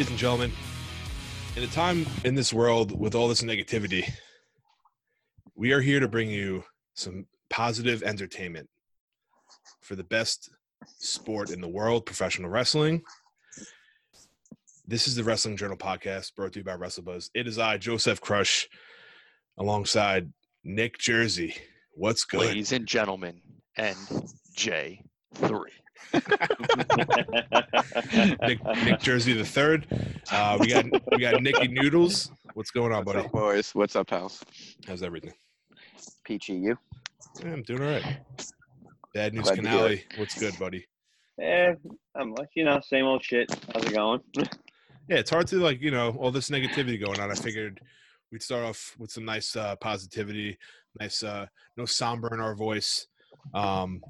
[0.00, 0.52] ladies and gentlemen,
[1.56, 4.10] in a time in this world with all this negativity,
[5.54, 6.64] we are here to bring you
[6.94, 8.66] some positive entertainment
[9.82, 10.48] for the best
[10.86, 13.02] sport in the world, professional wrestling.
[14.86, 17.28] This is the Wrestling Journal podcast brought to you by WrestleBuzz.
[17.34, 18.70] It is I, Joseph Crush,
[19.58, 20.32] alongside
[20.64, 21.54] Nick Jersey.
[21.92, 22.40] What's good?
[22.40, 23.42] Ladies and gentlemen,
[23.76, 23.98] and
[24.56, 25.60] J3.
[28.42, 29.86] Nick, Nick Jersey the third.
[30.30, 32.30] Uh, we got we got Nicky Noodles.
[32.54, 33.26] What's going on, What's buddy?
[33.26, 33.74] up, boys?
[33.74, 34.42] What's up, pals?
[34.86, 35.32] How's everything?
[36.24, 36.78] Peachy, you?
[37.44, 38.18] Yeah, I'm doing all right.
[39.14, 39.98] Bad news, Glad to Canale.
[40.16, 40.86] What's good, buddy?
[41.40, 41.74] Eh,
[42.14, 43.50] I'm like, you know, same old shit.
[43.72, 44.20] How's it going?
[45.08, 47.32] Yeah, it's hard to like you know all this negativity going on.
[47.32, 47.80] I figured
[48.30, 50.56] we'd start off with some nice uh, positivity,
[51.00, 53.08] nice uh, no somber in our voice.
[53.52, 54.02] Um,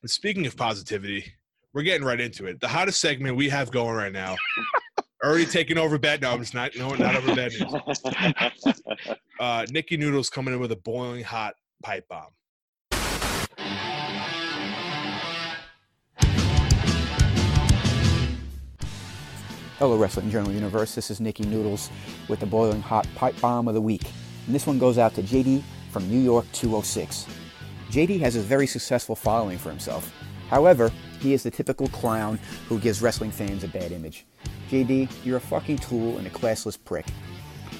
[0.00, 1.32] but speaking of positivity,
[1.74, 2.60] we're getting right into it.
[2.60, 4.36] The hottest segment we have going right now.
[5.24, 6.22] Already taking over bad.
[6.22, 6.76] No, I'm just not.
[6.76, 8.74] No, not over bad news.
[9.40, 12.32] Uh, Nikki Noodles coming in with a boiling hot pipe bomb.
[19.78, 20.96] Hello, Wrestling Journal Universe.
[20.96, 21.88] This is Nikki Noodles
[22.26, 24.02] with the boiling hot pipe bomb of the week.
[24.46, 27.26] And this one goes out to JD from New York 206.
[27.90, 30.12] JD has a very successful following for himself.
[30.48, 34.24] However, he is the typical clown who gives wrestling fans a bad image.
[34.70, 37.06] JD, you're a fucking tool and a classless prick.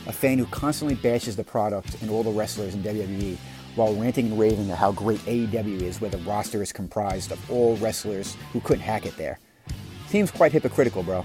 [0.06, 3.36] A fan who constantly bashes the product and all the wrestlers in WWE
[3.74, 7.50] while ranting and raving at how great AEW is, where the roster is comprised of
[7.50, 9.38] all wrestlers who couldn't hack it there.
[10.08, 11.24] Seems quite hypocritical, bro.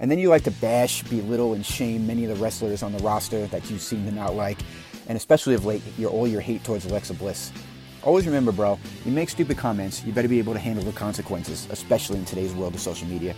[0.00, 2.98] And then you like to bash, belittle, and shame many of the wrestlers on the
[2.98, 4.58] roster that you seem to not like,
[5.08, 7.52] and especially of late, your all your hate towards Alexa Bliss.
[8.06, 11.66] Always remember, bro, you make stupid comments, you better be able to handle the consequences,
[11.72, 13.34] especially in today's world of social media.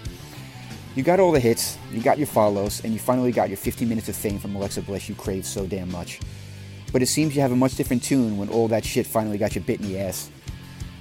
[0.95, 3.89] You got all the hits, you got your follows, and you finally got your 15
[3.89, 6.21] minutes of fame from Alexa Bliss you craved so damn much.
[6.93, 9.55] But it seems you have a much different tune when all that shit finally got
[9.55, 10.31] you bit in the ass.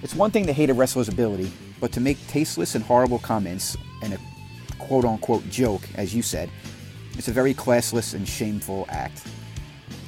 [0.02, 1.52] It's one thing to hate a wrestler's ability,
[1.82, 4.18] but to make tasteless and horrible comments and a
[4.80, 6.50] quote unquote joke, as you said,
[7.18, 9.28] it's a very classless and shameful act.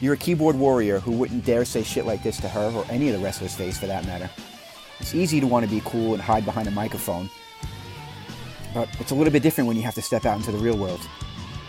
[0.01, 3.09] You're a keyboard warrior who wouldn't dare say shit like this to her or any
[3.09, 4.29] of the rest of wrestlers' face for that matter.
[5.01, 7.29] It's easy to want to be cool and hide behind a microphone,
[8.73, 10.77] but it's a little bit different when you have to step out into the real
[10.77, 11.01] world.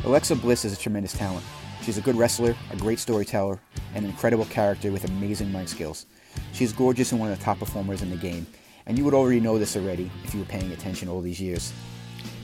[0.04, 1.44] Alexa Bliss is a tremendous talent.
[1.82, 3.58] She's a good wrestler, a great storyteller,
[3.94, 6.06] and an incredible character with amazing mic skills.
[6.52, 8.46] She's gorgeous and one of the top performers in the game,
[8.86, 11.72] and you would already know this already if you were paying attention all these years.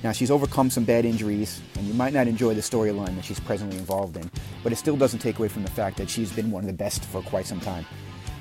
[0.03, 3.41] Now, she's overcome some bad injuries, and you might not enjoy the storyline that she's
[3.41, 4.31] presently involved in,
[4.63, 6.73] but it still doesn't take away from the fact that she's been one of the
[6.73, 7.85] best for quite some time.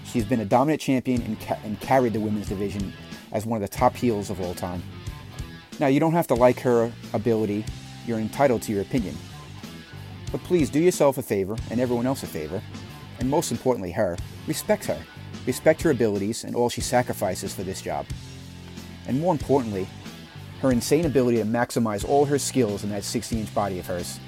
[0.05, 2.93] She's been a dominant champion and, ca- and carried the women's division
[3.31, 4.83] as one of the top heels of all time.
[5.79, 7.65] Now, you don't have to like her ability,
[8.05, 9.17] you're entitled to your opinion.
[10.31, 12.61] But please do yourself a favor and everyone else a favor,
[13.19, 14.17] and most importantly, her.
[14.47, 15.01] Respect her.
[15.45, 18.05] Respect her abilities and all she sacrifices for this job.
[19.07, 19.87] And more importantly,
[20.65, 24.19] her insane ability to maximize all her skills in that 60 inch body of hers.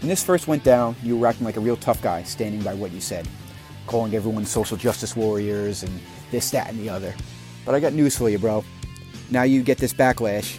[0.00, 2.74] When this first went down, you were acting like a real tough guy, standing by
[2.74, 3.26] what you said,
[3.86, 6.00] calling everyone social justice warriors and
[6.30, 7.14] this, that, and the other.
[7.64, 8.64] But I got news for you, bro.
[9.30, 10.58] Now you get this backlash,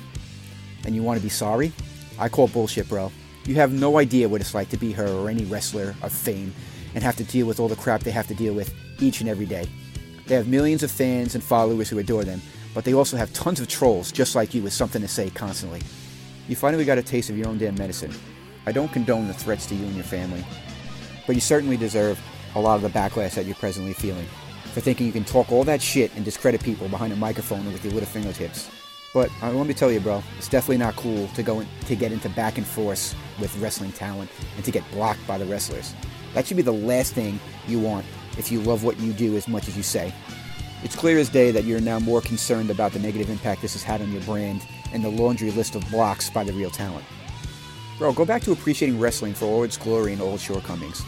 [0.86, 1.72] and you want to be sorry?
[2.18, 3.12] I call bullshit, bro.
[3.46, 6.54] You have no idea what it's like to be her or any wrestler of fame
[6.94, 9.30] and have to deal with all the crap they have to deal with each and
[9.30, 9.68] every day.
[10.28, 12.42] They have millions of fans and followers who adore them,
[12.80, 15.82] but they also have tons of trolls just like you with something to say constantly.
[16.48, 18.14] You finally got a taste of your own damn medicine.
[18.66, 20.46] I don't condone the threats to you and your family,
[21.28, 22.18] but you certainly deserve
[22.56, 24.26] a lot of the backlash that you're presently feeling
[24.74, 27.84] for thinking you can talk all that shit and discredit people behind a microphone with
[27.84, 28.72] your little fingertips.
[29.14, 32.14] But let me tell you, bro, it's definitely not cool to go in, to get
[32.14, 35.94] into back and forth with wrestling talent and to get blocked by the wrestlers.
[36.34, 38.06] That should be the last thing you want
[38.38, 40.14] if you love what you do as much as you say.
[40.82, 43.84] It's clear as day that you're now more concerned about the negative impact this has
[43.84, 47.06] had on your brand and the laundry list of blocks by the real talent.
[47.98, 51.04] Bro, go back to appreciating wrestling for all its glory and all its shortcomings.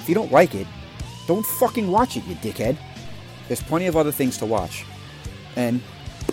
[0.00, 0.66] If you don't like it,
[1.28, 2.76] don't fucking watch it, you dickhead.
[3.46, 4.84] There's plenty of other things to watch.
[5.54, 5.80] And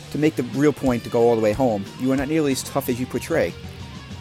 [0.10, 2.54] to make the real point to go all the way home, you are not nearly
[2.54, 3.54] as tough as you portray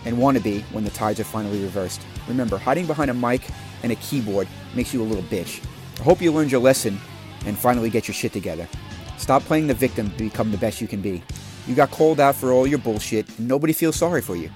[0.05, 2.03] and want to be when the tides are finally reversed.
[2.29, 3.43] Remember, hiding behind a mic
[3.83, 5.65] and a keyboard makes you a little bitch.
[5.99, 7.01] I hope you learned your lesson
[7.47, 8.69] and finally get your shit together.
[9.19, 11.23] Stop playing the victim to become the best you can be.
[11.67, 14.51] You got called out for all your bullshit, and nobody feels sorry for you.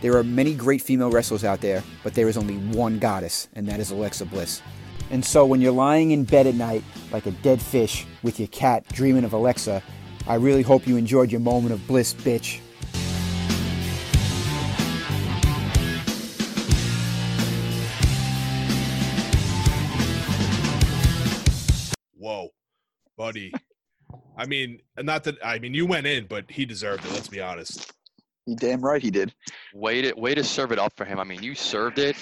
[0.00, 3.66] There are many great female wrestlers out there, but there is only one goddess, and
[3.68, 4.62] that is Alexa Bliss.
[5.10, 6.82] And so when you're lying in bed at night
[7.12, 9.82] like a dead fish with your cat dreaming of Alexa,
[10.26, 12.60] I really hope you enjoyed your moment of bliss, bitch.
[23.16, 23.52] Buddy.
[24.36, 27.12] I mean, not that I mean you went in, but he deserved it.
[27.12, 27.92] Let's be honest.
[28.44, 29.34] He damn right he did.
[29.74, 31.18] Way to way to serve it up for him.
[31.18, 32.16] I mean, you served it.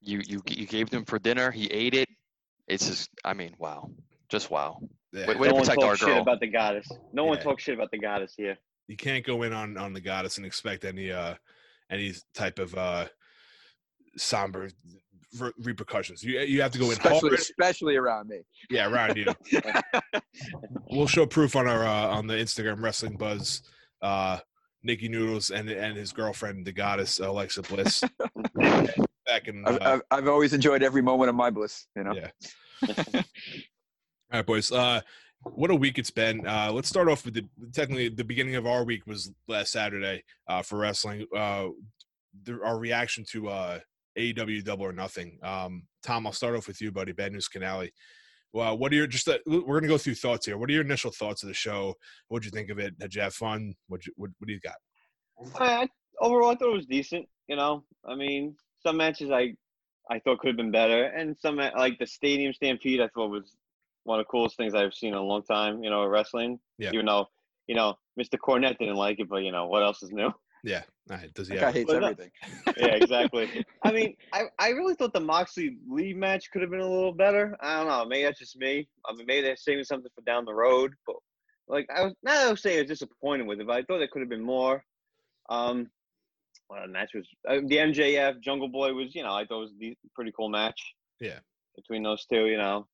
[0.00, 1.50] You you you gave him for dinner.
[1.50, 2.08] He ate it.
[2.66, 3.10] It's just.
[3.24, 3.90] I mean, wow.
[4.28, 4.80] Just wow.
[5.12, 5.26] Yeah.
[5.26, 6.88] Wait, way no to one protect our talks shit about the goddess.
[7.12, 8.58] No one talks shit about the goddess here.
[8.88, 11.34] You can't go in on on the goddess and expect any uh
[11.90, 13.06] any type of uh
[14.16, 14.68] somber
[15.38, 16.22] re- repercussions.
[16.22, 18.40] You you have to go in Especially, especially around me.
[18.70, 19.26] Yeah, around you.
[20.90, 23.62] we'll show proof on our uh, on the Instagram wrestling buzz.
[24.02, 24.38] Uh,
[24.82, 28.02] Nikki Noodles and and his girlfriend, the goddess Alexa Bliss.
[29.26, 29.64] Back in.
[29.66, 31.86] I've, Uh, I've, I've always enjoyed every moment of my bliss.
[31.96, 32.14] You know.
[32.14, 32.30] Yeah.
[33.12, 33.22] all
[34.32, 34.72] right, boys.
[34.72, 35.00] Uh,
[35.42, 36.46] what a week it's been.
[36.46, 40.24] Uh, let's start off with the technically the beginning of our week was last Saturday
[40.48, 41.26] uh, for wrestling.
[41.36, 41.68] Uh,
[42.44, 43.78] the, our reaction to uh,
[44.16, 45.38] AEW Double or Nothing.
[45.42, 47.12] Um, Tom, I'll start off with you, buddy.
[47.12, 47.88] Bad News Canale.
[48.52, 49.28] Well, what are your just?
[49.28, 50.56] Uh, we're gonna go through thoughts here.
[50.56, 51.94] What are your initial thoughts of the show?
[52.28, 52.98] What'd you think of it?
[52.98, 53.74] Did you have fun?
[53.88, 54.76] What you, what, what do you got?
[55.60, 55.88] I,
[56.20, 57.26] overall, I thought it was decent.
[57.46, 59.54] You know, I mean, some matches I
[60.10, 63.54] I thought could have been better, and some like the Stadium Stampede, I thought was
[64.04, 65.82] one of the coolest things I've seen in a long time.
[65.82, 66.58] You know, wrestling.
[66.78, 66.90] Yeah.
[66.94, 67.26] Even though,
[67.66, 68.38] you know, Mr.
[68.38, 70.32] Cornette didn't like it, but you know, what else is new?
[70.64, 71.32] Yeah, all right.
[71.34, 71.74] Does he That guy have?
[71.74, 72.30] hates Well, no- everything.
[72.76, 73.64] yeah, exactly.
[73.84, 77.12] I mean, I, I really thought the Moxley Lee match could have been a little
[77.12, 77.56] better.
[77.60, 78.04] I don't know.
[78.04, 78.88] Maybe that's just me.
[79.06, 80.94] I mean, maybe they're saving something for down the road.
[81.06, 81.16] But
[81.68, 82.36] like, I was not.
[82.36, 84.44] I would say I was disappointed with it, but I thought there could have been
[84.44, 84.82] more.
[85.48, 85.88] Um,
[86.68, 89.14] well, the match was uh, the MJF Jungle Boy was.
[89.14, 90.80] You know, I thought it was a pretty cool match.
[91.20, 91.38] Yeah.
[91.76, 92.86] Between those two, you know,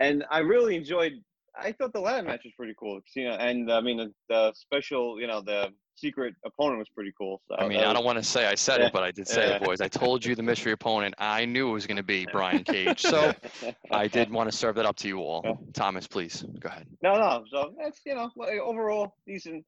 [0.00, 1.14] and I really enjoyed.
[1.58, 3.00] I thought the ladder match was pretty cool.
[3.16, 7.12] You know, and I mean the, the special, you know, the secret opponent was pretty
[7.18, 7.40] cool.
[7.48, 8.86] So I mean, that I don't want to say I said Yeah.
[8.86, 9.56] it, but I did say Yeah.
[9.56, 9.80] it, boys.
[9.80, 11.14] I told you the mystery opponent.
[11.18, 13.00] I knew it was going to be Brian Cage.
[13.00, 13.32] So
[13.90, 15.42] I did want to serve that up to you all.
[15.44, 15.54] Yeah.
[15.72, 16.86] Thomas, please go ahead.
[17.02, 17.44] No, no.
[17.50, 18.30] So that's you know
[18.62, 19.64] overall decent,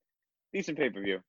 [0.52, 1.20] decent pay per view.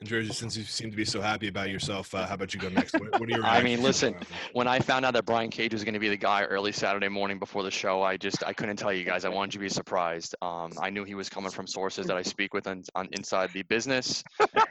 [0.00, 2.60] And Jersey, since you seem to be so happy about yourself, uh, how about you
[2.60, 2.92] go next?
[2.94, 3.44] What, what are your?
[3.44, 4.36] I mean, listen, Double or Nothing?
[4.52, 7.08] When I found out that Brian Cage was going to be the guy early Saturday
[7.08, 9.24] morning before the show, I just I couldn't tell you guys.
[9.24, 10.36] I wanted you to be surprised.
[10.40, 13.50] Um, I knew he was coming from sources that I speak with on, on inside
[13.52, 14.22] the business.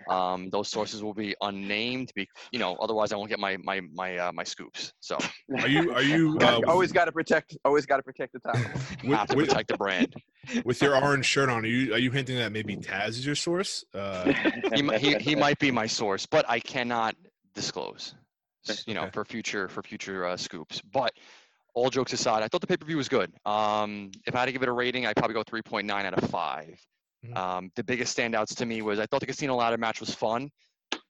[0.10, 2.76] Um, those sources will be unnamed, be, you know.
[2.76, 4.94] Otherwise, I won't get my my my uh, my scoops.
[5.02, 5.18] So
[5.60, 7.58] Are you are you uh, always got to protect.
[7.66, 8.72] Always got to protect the title.
[9.04, 10.16] with, have to with- protect the brand.
[10.64, 11.66] with your orange shirt on?
[11.66, 13.84] Are you are you hinting that maybe Taz is your source?
[13.94, 14.32] Uh,
[14.78, 17.16] He, he might be my source, but I cannot
[17.54, 18.14] disclose.
[18.86, 19.12] You know, Okay.
[19.12, 20.82] for future for future uh, scoops.
[20.82, 21.14] But
[21.74, 23.32] all jokes aside, I thought the pay per view was good.
[23.46, 26.30] Um, if I had to give it a rating, I'd probably go 3.9 out of
[26.30, 26.78] five.
[27.26, 27.38] Mhm.
[27.38, 30.52] Um, the biggest standouts to me was I thought the casino ladder match was fun.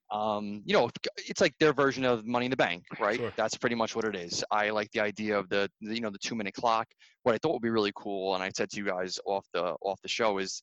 [0.09, 3.17] Um, you know, it's like their version of Money in the Bank, right?
[3.17, 3.33] Sure.
[3.35, 4.43] That's pretty much what it is.
[4.51, 6.87] I like the idea of the, the you know the two minute clock.
[7.23, 9.75] What I thought would be really cool, and I said to you guys off the
[9.81, 10.61] off the show is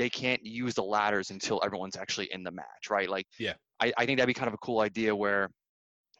[0.00, 3.08] they can't use the ladders until everyone's actually in the match, right?
[3.10, 3.52] Like, Yeah.
[3.80, 5.50] I, I think that'd be kind of a cool idea where,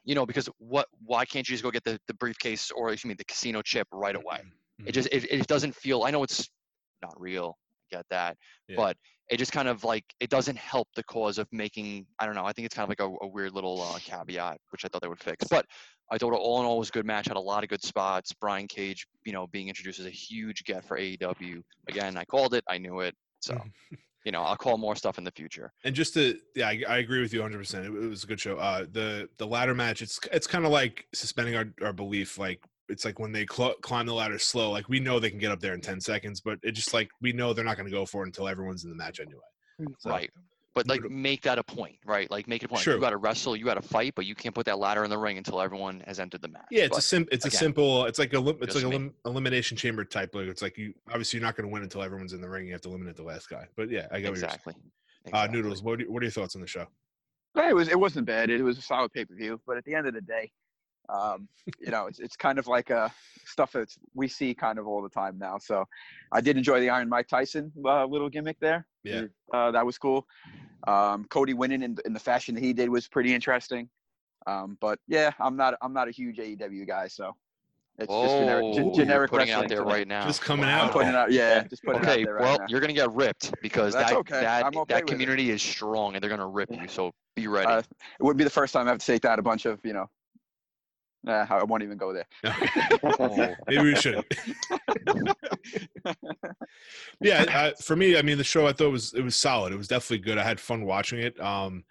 [0.05, 3.09] you know, because what why can't you just go get the, the briefcase or excuse
[3.09, 4.41] me the casino chip right away?
[4.79, 4.87] Mhm.
[4.87, 6.03] It just it, it doesn't feel.
[6.03, 6.47] I know it's
[7.01, 7.57] not real.
[7.91, 8.75] I get that, Yeah.
[8.77, 8.97] but
[9.29, 12.05] it just kind of like it doesn't help the cause of making.
[12.19, 12.45] I don't know.
[12.45, 15.01] I think it's kind of like a, a weird little uh, caveat, which I thought
[15.01, 15.45] they would fix.
[15.49, 15.65] But
[16.11, 17.27] I thought all in all was a good match.
[17.27, 18.33] Had a lot of good spots.
[18.33, 21.61] Brian Cage, you know, being introduced as a huge get for AEW.
[21.87, 22.63] Again, I called it.
[22.67, 23.15] I knew it.
[23.41, 23.61] So,
[24.25, 25.73] you know, I'll call more stuff in the future.
[25.83, 27.57] And just to yeah, I, I agree with you 100.
[27.57, 28.57] percent it, it was a good show.
[28.57, 32.37] Uh, the the ladder match, it's it's kind of like suspending our, our belief.
[32.37, 34.71] Like it's like when they cl- climb the ladder slow.
[34.71, 37.09] Like we know they can get up there in 10 seconds, but it just like
[37.21, 39.39] we know they're not going to go for it until everyone's in the match anyway.
[39.99, 40.29] So, Right.
[40.73, 42.31] But like make that a point, right?
[42.31, 42.81] Like make it a point.
[42.81, 42.95] Sure.
[42.95, 45.09] You got to wrestle, you got to fight, but you can't put that ladder in
[45.09, 46.63] the ring until everyone has entered the match.
[46.71, 47.27] Yeah, it's a But- sim.
[47.31, 48.05] It's a simple.
[48.05, 48.39] It's like a.
[48.39, 48.93] lim- It's like a me.
[48.95, 50.33] lim- elimination chamber type.
[50.33, 52.67] Like it's like you obviously you're not going to win until everyone's in the ring.
[52.67, 53.67] You have to eliminate the last guy.
[53.75, 54.59] But yeah, I get what you're saying.
[54.63, 54.75] exactly.
[55.33, 56.87] Uh, Noodles, what are, what are your thoughts on the show?
[57.55, 58.49] Yeah, it was it wasn't bad.
[58.49, 60.51] It was a solid pay per view, but at the end of the day,
[61.09, 61.47] um,
[61.79, 63.09] you know, it's it's kind of like uh,
[63.45, 65.57] stuff that we see kind of all the time now.
[65.57, 65.85] So
[66.31, 68.87] I did enjoy the Iron Mike Tyson uh, little gimmick there.
[69.03, 69.23] Yeah.
[69.53, 70.27] uh, that was cool.
[70.87, 73.89] Um, Cody winning in, in the fashion that he did was pretty interesting.
[74.47, 77.35] Um, but yeah, I'm not I'm not a huge AEW guy, so
[77.99, 80.25] it's just generic, Oh, gen- you're generic putting it wrestling out there right now.
[80.25, 80.79] Just coming Wow.
[80.79, 80.85] out.
[80.85, 82.65] I'm putting it out, yeah, just putting it out Okay, there right well, now.
[82.67, 84.41] you're gonna get ripped because That's that okay.
[84.41, 86.87] that okay that community is strong and they're gonna rip you.
[86.87, 87.71] So be ready.
[87.71, 89.79] Uh, It wouldn't be the first time I have to take that a bunch of
[89.83, 90.09] you know.
[91.23, 92.25] Nah, I won't even go there.
[93.03, 93.55] Oh.
[93.67, 94.23] Maybe we should.
[97.21, 99.73] yeah, uh, for me, I mean, the show I thought was it was solid.
[99.73, 100.37] It was definitely good.
[100.37, 101.39] I had fun watching it.
[101.39, 101.83] Um,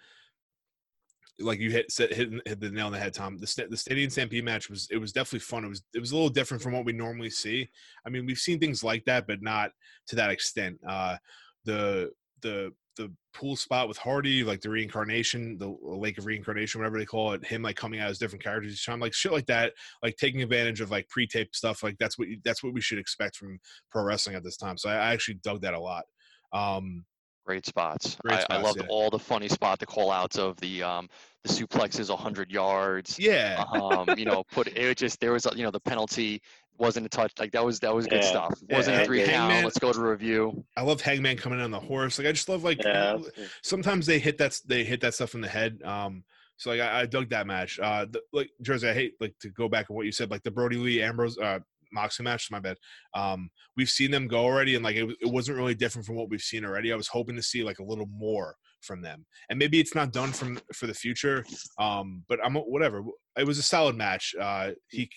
[1.41, 2.15] like you hit hit,
[2.47, 3.39] hit the nail on the head, Tom.
[3.39, 5.65] The the Stadium Stampede match was it was definitely fun.
[5.65, 7.69] It was it was a little different from what we normally see.
[8.07, 9.73] I mean, we've seen things like that, but not
[10.09, 10.79] to that extent.
[10.87, 11.17] Uh,
[11.65, 16.99] the the the pool spot with Hardy, like the reincarnation, the Lake of Reincarnation, whatever
[16.99, 19.47] they call it, him like coming out as different characters each time, like shit like
[19.47, 22.81] that, like taking advantage of like pre-tape stuff, like that's what you, that's what we
[22.83, 23.59] should expect from
[23.91, 24.77] pro wrestling at this time.
[24.77, 26.05] So I, I actually dug that a lot.
[26.53, 27.05] Um,
[27.47, 28.17] Great spots.
[28.25, 28.87] Great I, I loved yeah.
[28.91, 31.09] all the funny spot, the call outs of the um
[31.45, 33.19] the suplexes 100 yards.
[33.19, 36.41] yeah, Um, you know, put it just there was a- you know the penalty
[36.79, 38.29] wasn't a touch like that was that was good Yeah.
[38.31, 38.59] stuff.
[38.69, 39.27] Yeah, Wasn't a three yeah.
[39.27, 39.65] count.
[39.65, 40.65] Let's go to review.
[40.77, 42.19] I love Hangman coming on the horse.
[42.19, 43.19] Like I just love like Yeah.
[43.63, 45.83] sometimes they hit that they hit that stuff in the head.
[45.83, 46.25] Um,
[46.57, 47.79] so like I, I dug that match.
[47.81, 50.43] Uh, the, like Jersey, I hate like to go back on what you said, like
[50.43, 51.59] the Brodie Lee Ambrose uh
[51.93, 52.51] Moxley match.
[52.51, 52.77] My bad.
[53.15, 56.31] Um, we've seen them go already, and like it, it wasn't really different from what
[56.31, 56.93] we've seen already.
[56.93, 60.13] I was hoping to see like a little more from them, and maybe it's not
[60.13, 61.45] done from for the future.
[61.79, 63.03] Um, but I'm whatever.
[63.37, 64.35] It was a solid match.
[64.41, 65.09] Uh, he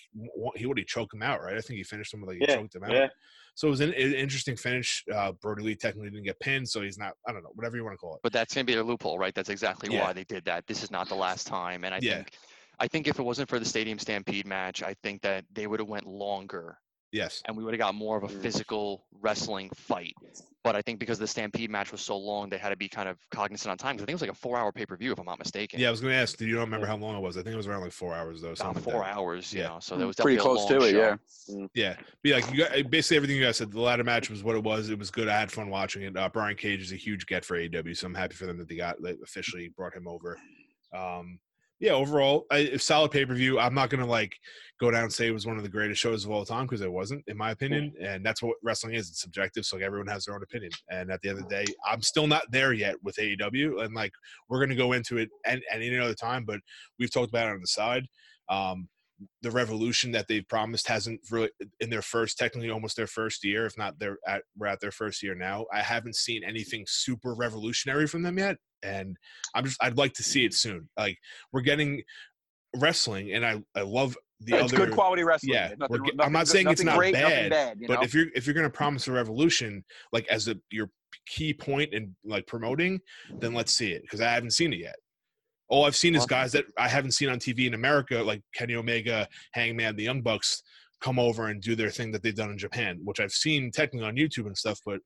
[0.56, 1.56] he would he choked him out, right?
[1.56, 2.92] I think he finished him with like he Yeah, choked him out.
[2.92, 3.08] Yeah.
[3.56, 5.04] So it was an, an interesting finish.
[5.12, 7.12] Uh, Brodie Lee technically didn't get pinned, so he's not.
[7.26, 8.20] I don't know, whatever you want to call it.
[8.22, 9.34] But that's gonna be a loophole, right?
[9.34, 10.02] That's exactly Yeah.
[10.02, 10.66] why they did that.
[10.66, 11.84] This is not the last time.
[11.84, 12.16] And I Yeah.
[12.16, 12.32] think
[12.80, 15.78] I think if it wasn't for the Stadium Stampede match, I think that they would
[15.78, 16.76] have went longer
[17.14, 17.42] Yes.
[17.46, 18.42] and we would have got more of a Mm.
[18.42, 20.14] physical wrestling fight.
[20.64, 23.08] But I think because the Stampede match was so long, they had to be kind
[23.08, 23.96] of cognizant on time.
[23.96, 25.78] 'cause I think it was like a four-hour pay-per-view, if I'm not mistaken.
[25.78, 26.36] Yeah, I was going to ask.
[26.38, 27.36] Do you remember how long it was?
[27.36, 28.48] I think it was around like four hours though.
[28.48, 29.52] about Something like four hours.
[29.52, 29.68] You Yeah.
[29.68, 31.18] know, so that was Pretty close a long to it, show.
[31.52, 31.66] yeah.
[31.74, 33.70] Yeah, but like you got basically everything you guys said.
[33.70, 34.88] The ladder match was what it was.
[34.88, 35.28] It was good.
[35.28, 36.16] I had fun watching it.
[36.16, 38.68] Uh, Brian Cage is a huge get for AEW, so I'm happy for them that
[38.68, 40.38] they got they officially brought him over.
[40.94, 41.38] Um,
[41.80, 43.58] yeah, overall, I, solid pay per view.
[43.58, 44.36] I'm not gonna like
[44.80, 46.80] go down and say it was one of the greatest shows of all time because
[46.80, 47.92] it wasn't, in my opinion.
[48.00, 49.08] And that's what wrestling is.
[49.08, 50.70] It's subjective, so like everyone has their own opinion.
[50.90, 53.94] And at the end of the day, I'm still not there yet with AEW, and
[53.94, 54.12] like
[54.48, 56.44] we're gonna go into it and at any other time.
[56.44, 56.60] But
[56.98, 58.06] we've talked about it on the side.
[58.48, 58.88] Um,
[59.42, 61.50] the revolution that they've promised hasn't really
[61.80, 64.90] in their first technically almost their first year if not they're at we're at their
[64.90, 69.16] first year now i haven't seen anything super revolutionary from them yet and
[69.54, 71.16] i'm just i'd like to see it soon like
[71.52, 72.02] we're getting
[72.76, 75.54] wrestling and i i love the it's other good quality wrestling.
[75.54, 77.78] yeah, nothing, nothing I'm not saying it's not great, bad, bad.
[77.80, 78.02] You but know?
[78.02, 80.90] if you're if you're going to promise a revolution like as a your
[81.26, 83.00] key point in like promoting
[83.38, 84.96] then let's see it because i haven't seen it yet
[85.74, 88.76] all i've seen is guys that i haven't seen on tv in america like kenny
[88.76, 90.62] omega hangman the young bucks
[91.00, 94.06] come over and do their thing that they've done in japan which i've seen technically
[94.06, 95.00] on youtube and stuff but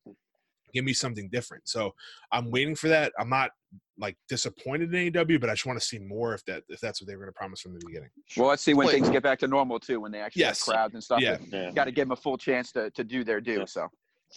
[0.75, 1.91] give me something different so
[2.33, 3.51] i'm waiting for that i'm not
[3.99, 7.01] like disappointed in AEW, but I just want to see more if that if that's
[7.01, 8.11] what they were going to promise from the beginning.
[8.37, 8.93] well, let's see when Wait.
[8.95, 10.65] things get back to normal too, when they actually Yes.
[10.67, 11.21] have crowds and stuff.
[11.21, 11.39] Yeah.
[11.53, 11.73] Yeah.
[11.73, 13.59] Got to give them a full chance to, to do their due.
[13.59, 13.65] Yeah.
[13.65, 13.89] So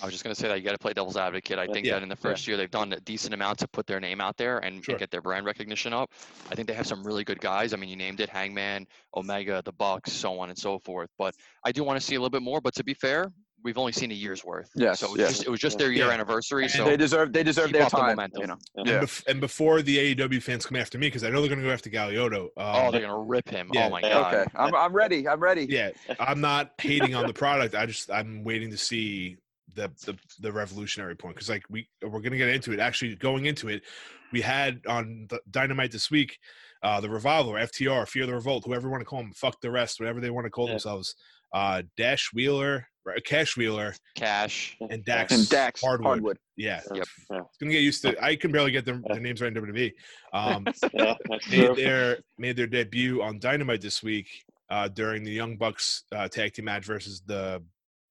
[0.01, 1.59] I was just going to say that you got to play devil's advocate.
[1.59, 3.85] I think Yeah, that in the first year they've done a decent amount to put
[3.87, 6.09] their name out there and, and get their brand recognition up.
[6.49, 7.73] I think they have some really good guys.
[7.73, 11.09] I mean, you named it Hangman, Omega, the Bucks, so on and so forth.
[11.17, 12.61] But I do want to see a little bit more.
[12.61, 13.31] But to be fair,
[13.63, 14.69] we've only seen a year's worth.
[14.75, 14.93] Yeah.
[14.93, 15.29] So it was yes.
[15.31, 16.13] just it was just their year Yeah.
[16.13, 16.63] anniversary.
[16.63, 18.07] And So they deserve they deserve their up the time.
[18.11, 18.41] momentum.
[18.41, 18.57] You know.
[18.77, 18.99] And, Yeah.
[19.01, 21.67] bef- and before the AEW fans come after me, because I know they're going to
[21.67, 22.43] go after Galliotto.
[22.45, 23.69] Um, oh, they're gonna rip him.
[23.73, 24.33] yeah, oh my god.
[24.33, 25.27] Okay, I'm I'm ready.
[25.27, 25.67] I'm ready.
[25.69, 27.75] yeah, I'm not hating on the product.
[27.75, 29.37] I just I'm waiting to see
[29.75, 32.79] the the, the revolutionary point because like we we're gonna get into it.
[32.79, 33.83] Actually, going into it,
[34.31, 36.37] we had on the Dynamite this week,
[36.83, 39.71] uh, the Revival, FTR, Fear the Revolt, whoever you want to call them, fuck the
[39.71, 40.73] rest, whatever they want to call Yeah.
[40.73, 41.15] themselves.
[41.53, 44.77] Uh, Dash Wheeler, right, Cash Wheeler, Cash.
[44.89, 46.05] and Dax, And Dax Hardwood.
[46.07, 46.37] Hardwood.
[46.55, 47.07] Yeah, Yep.
[47.29, 47.39] Yeah.
[47.39, 48.23] it's gonna get used to.
[48.23, 49.91] I can barely get their, their names right in WWE.
[50.33, 51.15] Um, Yeah,
[51.49, 54.27] made their made their debut on Dynamite this week
[54.69, 57.61] uh, during the Young Bucks uh, tag team match versus the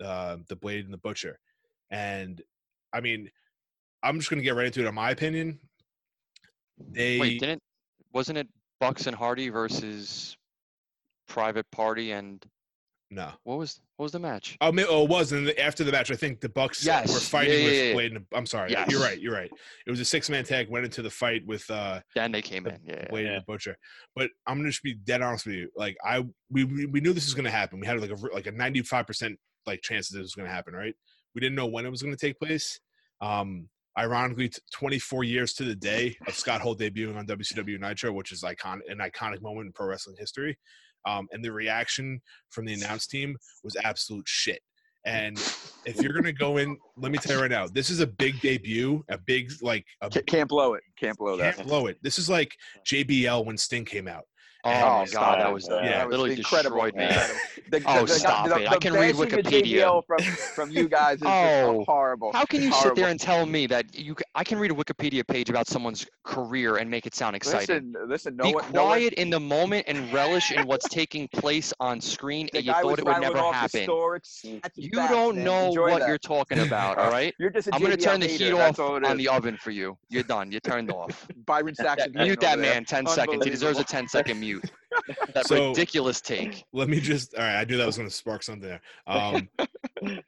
[0.05, 1.38] uh, the Blade and the Butcher,
[1.90, 2.40] and
[2.92, 3.30] I mean,
[4.02, 4.87] I'm just gonna get right into it.
[4.88, 5.59] In my opinion,
[6.78, 7.62] they Wait, didn't
[8.12, 8.49] wasn't it
[8.80, 10.37] Bucks and Hardy versus
[11.28, 12.44] Private Party and
[13.11, 13.30] no.
[13.44, 14.56] what was what was the match?
[14.61, 16.11] Oh, oh, it was and after the match.
[16.11, 17.09] I think the Bucks Yes.
[17.09, 17.92] were Yeah, fighting yeah, with yeah.
[17.92, 18.12] Blade.
[18.12, 18.90] And I'm sorry, Yes.
[18.90, 19.20] you're right.
[19.20, 19.50] You're right.
[19.87, 20.70] It was a six man tag.
[20.70, 22.80] Went into the fight with uh, Then they came the in.
[22.85, 23.06] Yeah.
[23.11, 23.32] Blade Yeah.
[23.37, 23.76] and Butcher.
[24.16, 25.70] But I'm gonna just be dead honest with you.
[25.76, 27.78] Like I, we we we knew this was gonna happen.
[27.80, 30.73] We had like a like a 95 percent like chance that this was gonna happen.
[30.75, 30.94] Right?
[31.35, 32.79] We didn't know when it was gonna take place.
[33.21, 33.69] Um,
[33.99, 38.33] ironically, t- 24 years to the day of Scott Hall debuting on WCW Nitro, which
[38.33, 40.59] is icon an iconic moment in pro wrestling history.
[41.07, 42.21] Um, and the reaction
[42.51, 44.61] from the announce team was absolute shit.
[45.07, 45.39] And
[45.87, 48.39] if you're gonna go in, let me tell you right now, this is a big
[48.41, 50.83] debut, a big like a Can't blow it.
[50.99, 51.57] Can't blow that.
[51.57, 51.97] can't blow it.
[52.03, 52.55] This is like
[52.87, 54.25] JBL when Sting came out.
[54.64, 55.90] Oh And- my god, stop that was uh, Yeah.
[55.99, 56.76] that was literally incredible.
[56.83, 57.07] destroyed me.
[57.07, 58.69] The, the, Oh, the, stop the, it.
[58.71, 60.02] I can read Wikipedia.
[60.07, 61.79] From from you guys is Oh.
[61.79, 62.33] just horrible.
[62.33, 64.14] How can you sit there and tell me that you?
[64.19, 67.93] c- I can read a Wikipedia page about someone's career and make it sound exciting.
[67.93, 68.37] Listen, listen.
[68.37, 71.73] No Be one, no one- quiet in the moment and relish in what's taking place
[71.81, 72.49] on screen.
[72.52, 73.81] the And you guy was thought it would rattling never off happen.
[73.81, 75.45] Historic stats and You facts, don't man.
[75.45, 76.09] know Enjoy what that.
[76.09, 76.99] you're talking about.
[76.99, 77.35] All right.
[77.38, 79.97] You're just a I'm gonna turn the heat off all on the oven for you.
[80.11, 80.50] You're done.
[80.52, 81.26] You're turned off.
[81.47, 82.12] Byron Saxton.
[82.14, 83.45] Mute that man 10 seconds.
[83.45, 84.50] He deserves a 10 second mute.
[85.35, 86.64] That So- ridiculous take.
[86.73, 88.80] let me just all right i knew that was going to spark something there.
[89.07, 89.49] Um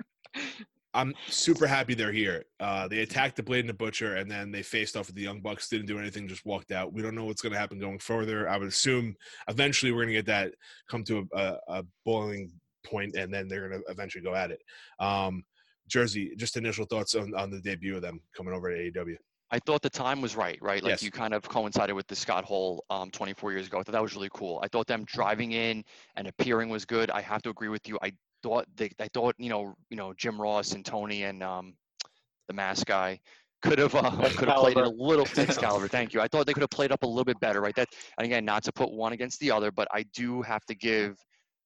[0.95, 2.45] i'm super happy they're here.
[2.61, 5.23] Uh they attacked the blade and the butcher and then they faced off with the
[5.23, 6.93] young bucks didn't do anything just walked out.
[6.93, 8.49] We don't know what's going to happen going further.
[8.49, 9.17] I would assume
[9.49, 10.53] eventually we're going to get that
[10.89, 12.53] come to a, a, a boiling
[12.85, 14.61] point and then they're going to eventually go at it.
[15.01, 15.45] Um
[15.89, 19.17] jersey just initial thoughts on, on the debut of them coming over to aew
[19.53, 20.83] I thought the time was right, right?
[20.83, 21.03] Like Yes.
[21.03, 23.79] you kind of coincided with the Scott Hall um, 24 years ago.
[23.79, 24.59] I thought that was really cool.
[24.63, 25.85] I thought them driving in
[26.17, 27.11] and appearing was good.
[27.11, 27.99] I have to agree with you.
[28.03, 31.75] I thought they, I thought you know, you know, Jim Ross and Tony and um,
[32.49, 33.21] the mask guy
[33.61, 35.87] could have uh, could have played it a little Excalibur.
[35.87, 36.23] Thank you.
[36.23, 37.77] I thought they could have played up a little bit better, right?
[37.77, 40.75] That and again, not to put one against the other, but I do have to
[40.75, 41.19] give,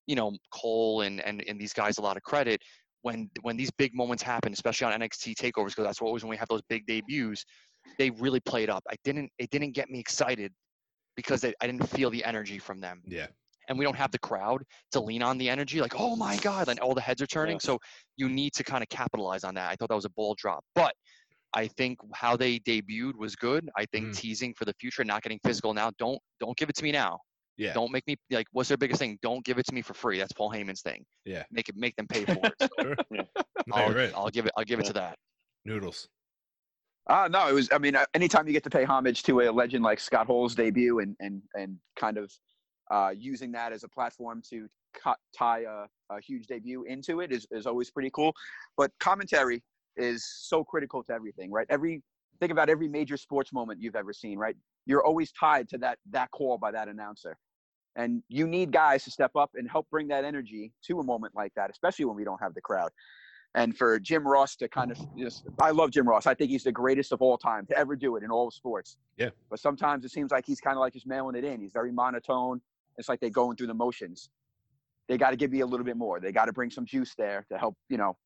[0.09, 2.61] you know, Cole and and, and these guys a lot of credit
[3.03, 6.31] when when these big moments happen, especially on NXT takeovers, because that's what always when
[6.31, 7.45] we have those big debuts
[7.99, 8.83] they really played up.
[8.91, 10.53] I didn't it didn't get me excited
[11.17, 13.03] because they, I didn't feel the energy from them.
[13.07, 13.29] yeah
[13.69, 16.69] And we don't have the crowd to lean on the energy like, "Oh my god,"
[16.69, 17.57] and all the heads are turning.
[17.57, 17.69] Yeah.
[17.69, 17.79] So
[18.17, 19.71] you need to kind of capitalize on that.
[19.71, 20.65] I thought that was a ball drop.
[20.75, 20.95] But
[21.55, 23.69] I think how they debuted was good.
[23.77, 24.17] I think Mhm.
[24.17, 25.91] teasing for the future, not getting physical now.
[25.99, 27.19] Don't don't give it to me now.
[27.57, 29.19] yeah Don't make me like what's their biggest thing?
[29.23, 30.19] Don't give it to me for free.
[30.19, 31.05] That's Paul Heyman's thing.
[31.25, 31.45] Yeah.
[31.51, 32.59] Make it make them pay for it.
[32.61, 32.69] So
[33.11, 33.25] Yeah.
[33.73, 34.13] I'll, right.
[34.15, 35.17] I'll give it I'll give it to that.
[35.65, 36.09] noodles
[37.09, 37.69] Uh, no, it was.
[37.73, 40.55] I mean, uh, anytime you get to pay homage to a legend like Scott Hall's
[40.55, 42.33] debut and and and kind of
[42.91, 44.69] uh, using that as a platform to
[45.01, 48.35] cut, tie a, a huge debut into it is, is always pretty cool.
[48.77, 49.63] But commentary
[49.97, 51.67] is so critical to everything, right?
[51.71, 52.03] Every
[52.41, 54.57] think about every major sports moment you've ever seen, right?
[54.85, 57.37] You're always tied to that that call by that announcer.
[57.97, 61.35] And you need guys to step up and help bring that energy to a moment
[61.35, 62.91] like that, especially when we don't have the crowd.
[63.57, 66.27] And for Jim Ross to kind of just, I love Jim Ross.
[66.27, 68.55] I think he's the greatest of all time to ever do it in all of
[68.55, 68.99] sports.
[69.17, 69.31] Yeah.
[69.49, 71.63] But sometimes it seems like he's kind of like just mailing it in.
[71.63, 72.61] He's very monotone.
[72.99, 74.29] It's like they're going through the motions.
[75.09, 76.21] They got to give you a little bit more.
[76.21, 78.17] They got to bring some juice there to help, you know,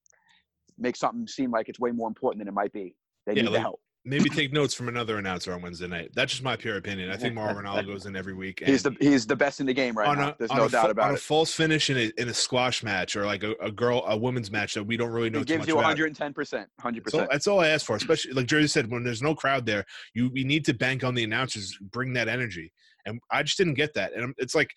[0.79, 2.97] make something seem like it's way more important than it might be.
[3.27, 3.81] They Yeah, need the help.
[4.11, 7.17] Maybe take notes from another announcer on wednesday night that's just my pure opinion i
[7.17, 9.97] think mauro ranallo goes in every week He's the he's the best in the game
[9.97, 10.29] right on now.
[10.31, 11.21] a, There's no a doubt about on a it.
[11.21, 14.51] false finish in a, in a squash match or like a, a girl a women's
[14.51, 17.21] match that we don't really know He gives much you 110 percent, 100 That's all,
[17.21, 17.31] percent.
[17.33, 20.29] that's all I ask for, especially like Jersey said, when there's no crowd there, you
[20.31, 22.73] we need to bank on the announcers, bring that energy,
[23.07, 24.75] and I just didn't get that, and it's like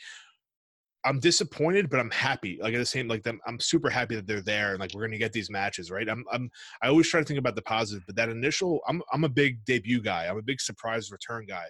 [1.05, 2.59] I'm disappointed, but I'm happy.
[2.61, 5.05] Like at the same, like them, I'm super happy that they're there, and like we're
[5.05, 6.07] gonna get these matches, right?
[6.07, 6.49] I'm, I'm,
[6.81, 9.63] I always try to think about the positive, but that initial, I'm, I'm a big
[9.65, 11.65] debut guy, I'm a big surprise return guy,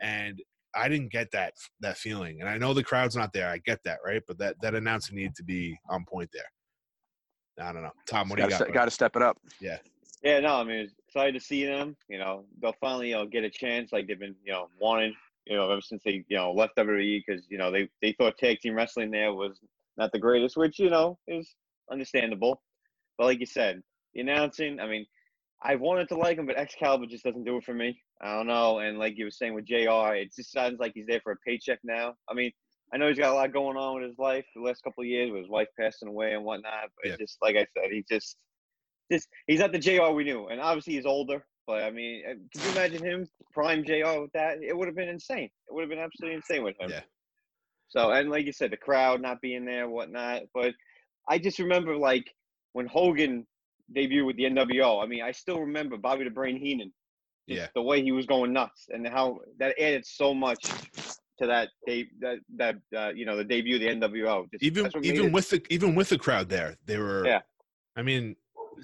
[0.00, 0.40] and
[0.74, 3.80] I didn't get that that feeling, and I know the crowd's not there, I get
[3.84, 4.22] that, right?
[4.26, 7.66] But that that announcer needed to be on point there.
[7.66, 8.28] I don't know, Tom.
[8.28, 8.58] What do you got?
[8.66, 8.84] Got bud?
[8.84, 9.38] to step it up.
[9.60, 9.78] Yeah,
[10.22, 11.96] Yeah, no, I mean, excited to see them.
[12.08, 15.14] You know, they'll finally, you know, get a chance like they've been, you know, wanting,
[15.46, 18.36] you know, ever since they, you know, left WWE because, you know, they, they thought
[18.38, 19.60] tag team wrestling there was
[19.96, 21.54] not the greatest, which, you know, is
[21.90, 22.62] understandable.
[23.16, 23.82] But like you said,
[24.14, 25.06] the announcing, I mean,
[25.62, 28.02] I've wanted to like him, but Excalibur just doesn't do it for me.
[28.20, 28.78] I don't know.
[28.80, 31.36] And like you were saying with JR, it just sounds like he's there for a
[31.46, 32.14] paycheck now.
[32.28, 32.52] I mean,
[32.92, 35.08] I know he's got a lot going on with his life the last couple of
[35.08, 36.90] years with his wife passing away and whatnot.
[36.96, 37.12] But Yeah.
[37.12, 38.36] it's just like I said, he just
[39.10, 41.44] just he's not the JR we knew, and obviously he's older.
[41.66, 44.58] But I mean, uh, could you imagine him prime JR with that?
[44.62, 45.50] It would have been insane.
[45.68, 46.90] It would have been absolutely insane with him.
[46.90, 47.00] Yeah.
[47.88, 50.42] So and like you said, the crowd not being there, whatnot.
[50.54, 50.72] But
[51.28, 52.24] I just remember like
[52.72, 53.46] when Hogan
[53.94, 55.02] debuted with the NWO.
[55.02, 56.92] I mean, I still remember Bobby the Brain Heenan.
[57.46, 57.68] Yeah.
[57.74, 60.58] The way he was going nuts and how that added so much
[61.38, 64.50] to that de- that that uh, you know the debut of the NWO.
[64.50, 67.24] Just, even even it- with the even with the crowd there, they were.
[67.26, 67.40] Yeah.
[67.96, 68.34] I mean,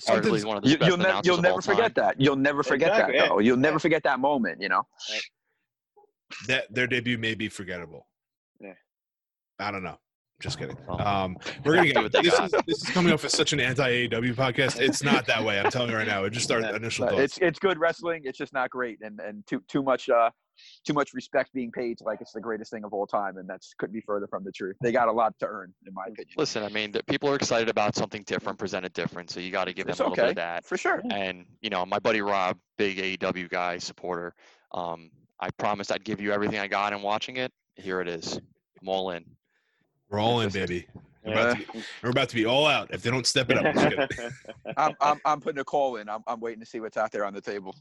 [0.08, 1.76] Arguably one of the You, best will never you'll of never all time.
[1.76, 2.20] forget that.
[2.20, 3.38] You'll never forget Exactly, that though.
[3.38, 4.60] You'll never forget that moment.
[4.60, 4.82] You know.
[6.48, 8.06] that their debut may be forgettable.
[8.60, 8.74] Yeah.
[9.58, 9.98] I don't know.
[10.42, 10.76] Just kidding.
[10.88, 13.60] Um, we're gonna get what they this is this is coming off as such an
[13.60, 14.80] anti AEW podcast.
[14.80, 15.60] It's not that way.
[15.60, 16.24] I'm telling you right now.
[16.24, 16.74] It's just our Yeah.
[16.74, 17.20] initial thoughts.
[17.20, 18.22] it's it's good wrestling.
[18.24, 20.30] It's just not great, and and too too much uh
[20.84, 23.48] too much respect being paid to like it's the greatest thing of all time, and
[23.48, 24.74] that's couldn't be further from the truth.
[24.82, 26.34] They got a lot to earn, in my opinion.
[26.36, 29.66] Listen, I mean, the, people are excited about something different, presented different, so you got
[29.66, 30.64] to give them It's a little bit of that.
[30.64, 31.00] For sure.
[31.12, 34.34] And you know, my buddy Rob, big AEW guy, supporter.
[34.72, 37.52] Um, I promised I'd give you everything I got in watching it.
[37.76, 38.40] Here it is.
[38.80, 39.24] I'm all in.
[40.12, 40.86] We're all in, baby.
[41.24, 43.56] We're about, to be, we're about to be all out if they don't step it
[43.56, 44.10] up.
[44.76, 46.08] I'm, I'm I'm putting a call in.
[46.08, 47.76] I'm I'm waiting to see what's out there on the table.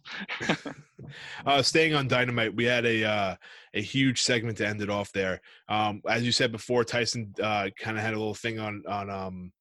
[1.48, 3.36] uh, staying on Dynamite, we had a uh,
[3.74, 5.42] a huge segment to end it off there.
[5.70, 9.10] Um, as you said before, Tyson uh, kind of had a little thing on on
[9.10, 9.52] um,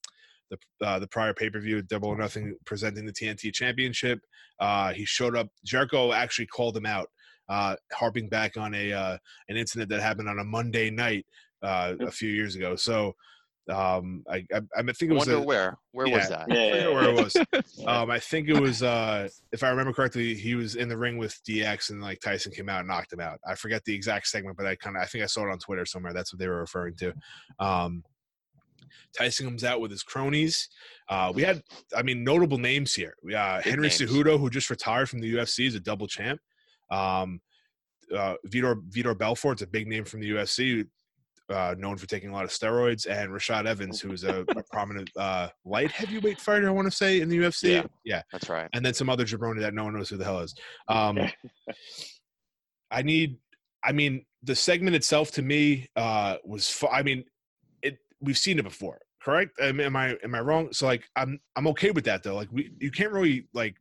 [0.50, 4.18] the uh, the prior pay per view, Double or Nothing, presenting the TNT Championship.
[4.60, 5.48] Uh, he showed up.
[5.64, 7.08] Jericho actually called him out,
[7.48, 9.16] uh, harping back on a uh,
[9.48, 11.24] an incident that happened on a Monday night
[11.62, 12.76] uh, a few years ago.
[12.76, 13.14] So.
[13.68, 15.78] Um, I, I I think it I was wonder a, where.
[15.92, 16.16] Where yeah.
[16.16, 16.46] was that?
[16.48, 17.36] Yeah, I yeah, where it was.
[17.86, 21.18] Um, I think it was, uh, if I remember correctly, he was in the ring
[21.18, 23.38] with DX, and like Tyson came out and knocked him out.
[23.46, 25.58] I forget the exact segment, but I kind of, I think I saw it on
[25.58, 26.12] Twitter somewhere.
[26.12, 27.12] That's what they were referring to.
[27.60, 28.02] Um,
[29.16, 30.68] Tyson comes out with his cronies.
[31.08, 31.62] Uh, we had,
[31.96, 33.14] I mean, notable names here.
[33.22, 34.00] We, uh, Big Henry names.
[34.00, 36.40] Cejudo, who just retired from the UFC, is a double champ.
[36.90, 37.40] Um,
[38.14, 40.86] uh, Vitor Vitor Belfort's a big name from the UFC,
[41.50, 44.62] uh, known for taking a lot of steroids, and Rashad Evans, who is a, a
[44.70, 47.70] prominent uh, light heavyweight fighter, I want to say, in the UFC.
[47.70, 47.82] Yeah.
[48.04, 48.68] yeah, That's right.
[48.72, 50.54] and then some other jabroni that no one knows who the hell is.
[50.88, 51.18] Um,
[52.90, 53.38] I need.
[53.84, 56.68] I mean, the segment itself to me uh, was.
[56.68, 57.24] Fu- I mean,
[57.82, 57.98] it.
[58.20, 59.52] We've seen it before, correct?
[59.60, 60.72] Am, am I am I wrong?
[60.72, 62.34] So like, I'm I'm okay with that though.
[62.34, 63.76] Like, we you can't really like.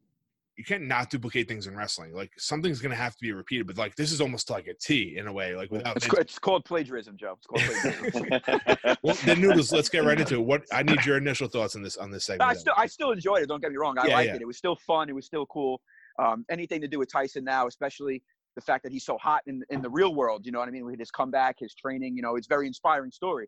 [0.60, 2.14] You can't not duplicate things in wrestling.
[2.14, 5.16] Like something's gonna have to be repeated, but like this is almost like a T
[5.18, 5.56] in a way.
[5.56, 7.38] Like without It's, Vince- it's called plagiarism, Joe.
[7.38, 8.98] It's called plagiarism.
[9.02, 9.72] well, then noodles.
[9.72, 10.42] Let's get right into it.
[10.42, 12.50] What I need your initial thoughts on this on this segment.
[12.52, 13.48] I still, I still enjoyed it.
[13.48, 13.98] Don't get me wrong.
[13.98, 14.36] I Yeah, liked yeah.
[14.36, 14.42] it.
[14.42, 15.08] It was still fun.
[15.08, 15.80] It was still cool.
[16.22, 18.22] Um, anything to do with Tyson now, especially
[18.56, 20.46] the fact that he's so hot in in the real world.
[20.46, 20.84] You know what I mean?
[20.84, 22.18] With his comeback, his training.
[22.18, 23.48] You know, it's a very inspiring story.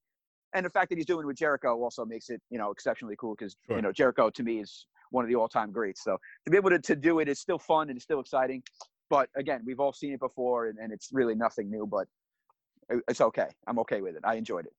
[0.54, 3.16] And the fact that he's doing it with Jericho also makes it, you know, exceptionally
[3.20, 3.76] cool because Sure.
[3.76, 6.04] you know Jericho to me is one of the all-time greats.
[6.04, 8.64] So to be able to, to do it is still fun and it's still exciting.
[9.10, 11.86] But again, we've all seen it before, and, and it's really nothing new.
[11.86, 12.08] But
[13.08, 13.48] it's okay.
[13.68, 14.22] I'm okay with it.
[14.24, 14.74] I enjoyed it.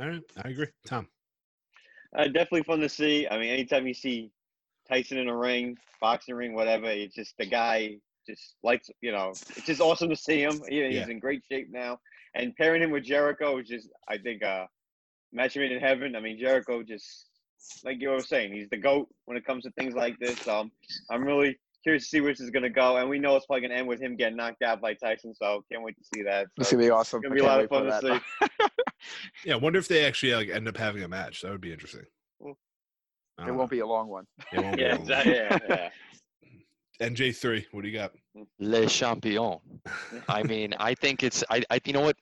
[0.00, 0.68] All right, I agree.
[0.86, 1.08] Tom.
[2.16, 3.28] Uh, definitely fun to see.
[3.30, 4.30] I mean, anytime you see
[4.88, 9.30] Tyson in a ring, boxing ring, whatever, it's just the guy just likes, you know,
[9.30, 10.60] it's just awesome to see him.
[10.68, 11.00] He, Yeah.
[11.00, 11.98] He's in great shape now.
[12.34, 14.66] And pairing him with Jericho is just, I think, uh,
[15.32, 16.16] match made in heaven.
[16.16, 17.27] I mean, Jericho just,
[17.84, 20.46] like you were saying, he's the GOAT when it comes to things like this.
[20.48, 20.70] Um,
[21.10, 22.96] I'm really curious to see where this is going to go.
[22.96, 25.34] And we know it's probably going to end with him getting knocked out by Tyson.
[25.34, 26.46] So can't wait to see that.
[26.56, 27.18] It's gonna be awesome.
[27.18, 28.66] It's gonna be a lot of fun to see.
[29.44, 31.42] Yeah, I wonder if they actually like end up having a match.
[31.42, 32.02] That would be interesting.
[32.40, 32.58] Well,
[33.38, 33.76] It don't won't know.
[33.76, 34.24] be a long one.
[34.52, 35.00] It won't be yeah, long.
[35.02, 35.34] exactly.
[35.34, 35.90] Yeah, yeah.
[37.08, 37.64] NJ three.
[37.70, 38.12] What do you got?
[38.58, 39.58] Le Champion.
[40.28, 42.16] I mean, I think it's I, I you know what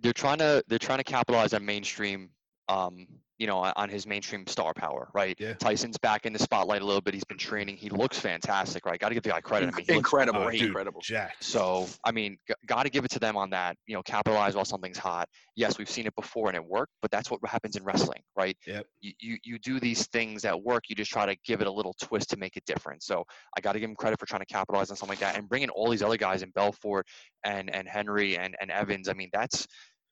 [0.00, 2.30] they're trying to they're trying to capitalize on mainstream
[2.70, 3.06] um
[3.42, 5.34] you know on his mainstream star power, right?
[5.40, 5.54] Yeah.
[5.54, 7.12] Tyson's back in the spotlight a little bit.
[7.12, 7.76] He's been training.
[7.76, 9.00] He looks fantastic, right?
[9.00, 9.70] Got to give the guy credit.
[9.72, 10.62] I mean, he incredible, Oh, great.
[10.62, 11.00] incredible.
[11.00, 11.34] Jack.
[11.40, 13.74] So, I mean, g- got to give it to them on that.
[13.88, 15.28] You know, capitalize while something's hot.
[15.56, 18.56] Yes, we've seen it before and it worked, but that's what happens in wrestling, right?
[18.64, 18.86] Yep.
[19.00, 20.84] You, you, you do these things that work.
[20.88, 23.02] You just try to give it a little twist to make it different.
[23.02, 23.24] So,
[23.58, 25.48] I got to give him credit for trying to capitalize on something like that and
[25.48, 27.06] bringing all these other guys in Belfort
[27.44, 29.08] and and Henry and and Evans.
[29.08, 29.66] I mean, that's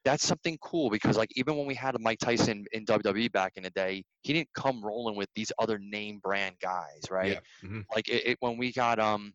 [0.05, 3.63] that's something cool because like even when we had Mike Tyson in WWE back in
[3.63, 7.39] the day, he didn't come rolling with these other name brand guys, right?
[7.63, 7.69] Yeah.
[7.69, 7.85] mhm.
[7.95, 9.33] like it, it when we got um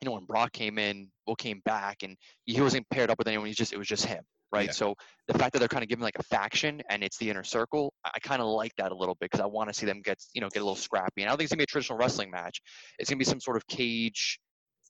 [0.00, 3.26] you know when Brock came in Will came back and he wasn't paired up with
[3.28, 4.72] anyone He just it was just him right Yeah.
[4.72, 4.94] so
[5.26, 7.92] the fact that they're kind of giving like a faction and it's the inner circle
[8.04, 10.02] I, I kind of like that a little bit because I want to see them
[10.02, 11.66] get you know get a little scrappy and I don't think it's gonna be a
[11.66, 12.60] traditional wrestling match
[12.98, 14.38] it's gonna be some sort of cage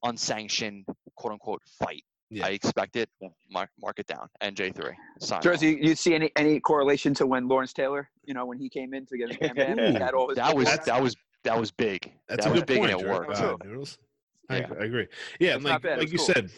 [0.03, 0.85] unsanctioned
[1.17, 2.47] quote unquote fight Yeah.
[2.47, 3.09] I expect it
[3.51, 5.45] mark, mark it down NJ3 sign off.
[5.45, 8.95] Jersey, you see any any correlation to when Lawrence Taylor, you know, when he came
[8.95, 11.71] in to get Bam Bam, he had all his that was that was that was
[11.71, 12.93] big That's that a was good big point.
[12.93, 13.57] and it worked too.
[13.65, 13.99] Noodles.
[14.51, 14.69] I, Yeah.
[14.81, 15.07] I agree.
[15.41, 16.27] Yeah, That's and like like you cool.
[16.27, 16.51] said,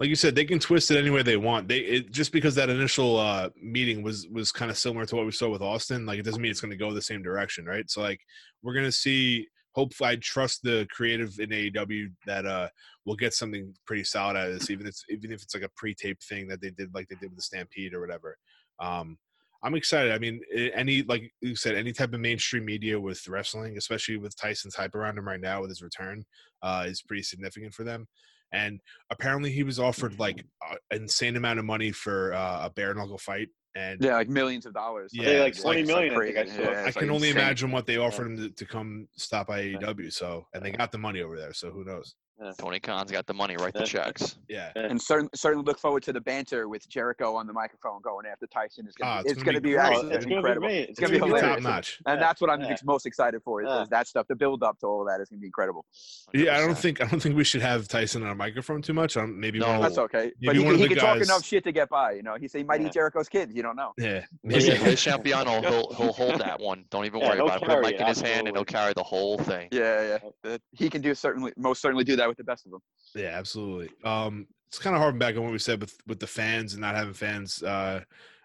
[0.00, 1.68] like you said, they can twist it any way they want.
[1.68, 5.26] They it, just because that initial uh, meeting was was kind of similar to what
[5.26, 6.06] we saw with Austin.
[6.06, 7.88] Like it doesn't mean it's going to go the same direction, right?
[7.90, 8.20] So like
[8.62, 9.48] we're gonna see.
[9.76, 12.68] Hopefully, I trust the creative in AEW that uh
[13.04, 15.64] we'll get something pretty solid out of this, even if it's even if it's like
[15.64, 18.38] a pre-tape thing that they did, like they did with the Stampede or whatever.
[18.80, 19.18] Um,
[19.62, 20.12] I'm excited.
[20.12, 20.40] I mean,
[20.74, 24.94] any like you said, any type of mainstream media with wrestling, especially with Tyson's hype
[24.94, 26.24] around him right now with his return,
[26.62, 28.06] uh, is pretty significant for them.
[28.52, 30.44] And apparently, he was offered like
[30.90, 34.66] an insane amount of money for uh, a bare knuckle fight, and Yeah, like millions
[34.66, 35.10] of dollars.
[35.12, 36.62] Yeah, Yeah, like it's 20 it's million, I think I saw.
[36.62, 37.42] Yeah, I can like, only insane.
[37.42, 40.12] imagine what they offered him to, to come stop by AEW.
[40.12, 41.52] So, and they got the money over there.
[41.52, 42.14] So who knows?
[42.58, 44.36] Tony Khan's got the money, write the checks.
[44.48, 44.70] Yeah.
[44.76, 48.46] And certainly, certainly look forward to the banter with Jericho on the microphone going after
[48.46, 48.86] Tyson.
[48.86, 49.84] Is Ah, gonna, it's it's gonna going to be be, great.
[49.84, 50.68] actually it's gonna incredible.
[50.68, 50.88] be great.
[50.90, 51.62] It's gonna be top hilarious.
[51.64, 51.98] notch.
[52.06, 52.76] and Yeah, that's what I'm yeah.
[52.84, 53.62] most excited for.
[53.62, 53.82] Is, Yeah.
[53.82, 54.26] is that stuff?
[54.28, 55.84] The build up to all of that is going to be incredible.
[56.32, 58.94] Yeah, I don't think I don't think we should have Tyson on a microphone too
[58.94, 59.16] much.
[59.16, 59.68] Um, maybe No.
[59.68, 60.32] one That's okay.
[60.40, 62.12] maybe But he, one can- of he the can talk enough shit to get by.
[62.12, 62.86] You know, he say he might Yeah.
[62.86, 63.52] eat Jericho's kids.
[63.54, 63.92] You don't know.
[63.98, 64.24] yeah.
[64.44, 66.84] Listen, maybe- Le Champion, he'll, he'll hold that one.
[66.90, 67.60] Don't even worry about it.
[67.62, 69.68] Put a carry mic in his hand and he'll carry the whole thing.
[69.72, 70.56] Yeah, yeah.
[70.72, 72.80] He can do certainly, most certainly do that with the best of them.
[73.14, 73.90] Yeah, absolutely.
[74.04, 76.80] Um, it's kind of harping back on what we said with with the fans and
[76.80, 78.00] not having fans uh,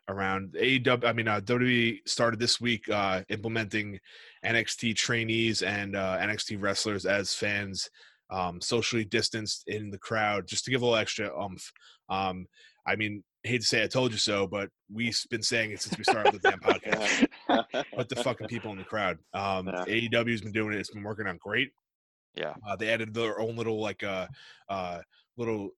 [0.07, 0.53] around.
[0.59, 3.99] AEW, I mean, uh, WWE started this week uh, implementing
[4.45, 7.89] NXT trainees and uh, NXT wrestlers as fans,
[8.29, 11.71] um, socially distanced in the crowd, just to give a little extra umph.
[12.09, 12.45] Um,
[12.85, 15.97] I mean, hate to say I told you so, but we've been saying it since
[15.97, 17.27] we started the damn podcast.
[17.95, 19.17] Put the fucking people in the crowd.
[19.33, 19.85] Um, Yeah.
[19.87, 20.79] AEW's been doing it.
[20.79, 21.71] It's been working out great.
[22.35, 22.53] Yeah.
[22.67, 24.27] Uh, they added their own little like uh,
[24.69, 24.99] uh,
[25.37, 25.69] little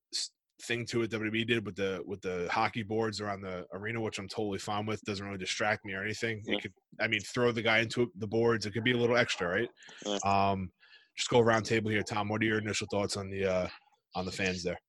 [0.61, 1.11] thing to it.
[1.11, 4.85] WWE did with the with the hockey boards around the arena, which I'm totally fine
[4.85, 5.01] with.
[5.03, 6.43] Doesn't really distract me or anything.
[6.45, 6.55] Yeah.
[6.55, 8.65] It could, I mean, throw the guy into the boards.
[8.65, 9.69] It could be a little extra, right?
[10.05, 10.17] Yeah.
[10.25, 10.71] Um,
[11.17, 12.27] just go around table here, Tom.
[12.29, 13.67] What are your initial thoughts on the uh,
[14.15, 14.79] on the fans there?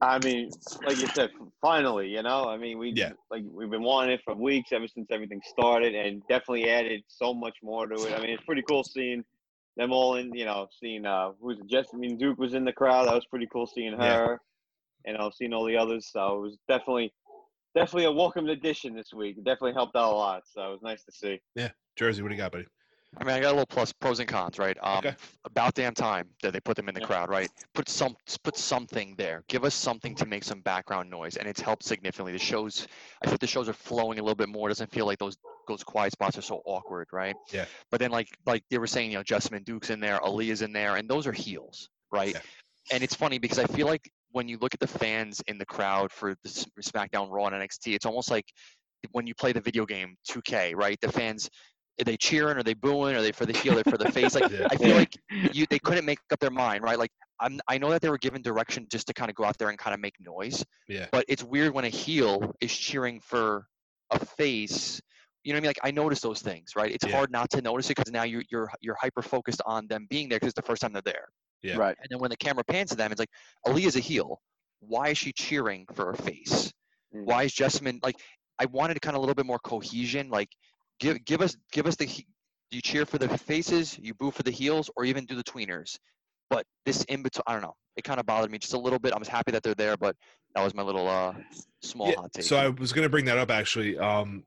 [0.00, 0.50] I mean,
[0.84, 3.12] like you said, finally, you know, I mean, we Yeah.
[3.30, 7.32] like we've been wanting it for weeks ever since everything started, and definitely added so
[7.34, 8.12] much more to it.
[8.12, 9.24] I mean, it's pretty cool seeing
[9.76, 11.58] them all in, you know, seeing uh, who's?
[11.60, 13.08] Jessamyn Duke was in the crowd.
[13.08, 14.16] That was pretty cool seeing Yeah.
[14.16, 14.40] her,
[15.04, 16.08] and I was seeing all the others.
[16.12, 17.12] So it was definitely,
[17.74, 19.36] definitely a welcome addition this week.
[19.38, 20.42] It definitely helped out a lot.
[20.46, 21.40] So it was nice to see.
[21.54, 22.66] Yeah, Jersey, what do you got, buddy?
[23.16, 24.76] I mean, I got a little plus pros and cons, right?
[24.82, 25.14] Um, Okay.
[25.44, 27.06] About damn time that they put them in the Yeah.
[27.06, 27.50] crowd, right?
[27.74, 29.44] Put some, put something there.
[29.48, 32.32] Give us something to make some background noise, and it's helped significantly.
[32.32, 32.86] The shows,
[33.22, 34.68] I think the shows are flowing a little bit more.
[34.68, 37.34] It doesn't feel like those those quiet spots are so awkward, right?
[37.50, 37.64] Yeah.
[37.90, 40.72] But then, like like they were saying, you know, Jessamyn Duke's in there, Aliyah's in
[40.74, 42.34] there, and those are heels, right?
[42.34, 42.40] Yeah.
[42.92, 45.64] And it's funny because I feel like when you look at the fans in the
[45.64, 46.48] crowd for the
[46.82, 48.44] SmackDown, Raw, and NXT, it's almost like
[49.12, 51.00] when you play the video game 2K, right?
[51.00, 51.48] The fans
[52.00, 52.56] are they cheering?
[52.56, 53.14] Are they booing?
[53.16, 53.74] Are they for the heel?
[53.74, 54.34] Are they for the face?
[54.34, 54.66] Like Yeah.
[54.70, 55.14] I feel like
[55.52, 56.98] you they couldn't make up their mind, right?
[56.98, 59.56] Like I'm I know that they were given direction just to kind of go out
[59.58, 61.06] there and kind of make noise, Yeah.
[61.12, 63.66] but it's weird when a heel is cheering for
[64.10, 65.00] a face.
[65.44, 65.68] You know what I mean?
[65.68, 66.90] Like I notice those things, right?
[66.90, 67.12] It's Yeah.
[67.12, 70.28] hard not to notice it because now you, you're you're hyper focused on them being
[70.28, 71.28] there because it's the first time they're there.
[71.62, 71.76] Yeah.
[71.76, 71.96] Right.
[72.00, 73.30] And then when the camera pans to them, it's like
[73.66, 74.40] Aliyah's a heel.
[74.80, 76.72] Why is she cheering for a face?
[77.14, 77.24] Mm.
[77.24, 78.16] Why is Jessamyn like?
[78.60, 80.28] I wanted kind of a little bit more cohesion.
[80.30, 80.48] Like,
[81.00, 82.06] give give us give us the.
[82.06, 83.96] Do you cheer for the faces?
[84.00, 85.98] You boo for the heels, or even do the tweeners?
[86.50, 87.74] But this in between, I don't know.
[87.96, 89.12] It kind of bothered me just a little bit.
[89.12, 90.16] I was happy that they're there, but
[90.54, 91.34] that was my little uh
[91.82, 92.44] small Yeah, hot take.
[92.44, 93.98] So I was going to bring that up actually.
[93.98, 94.44] Um,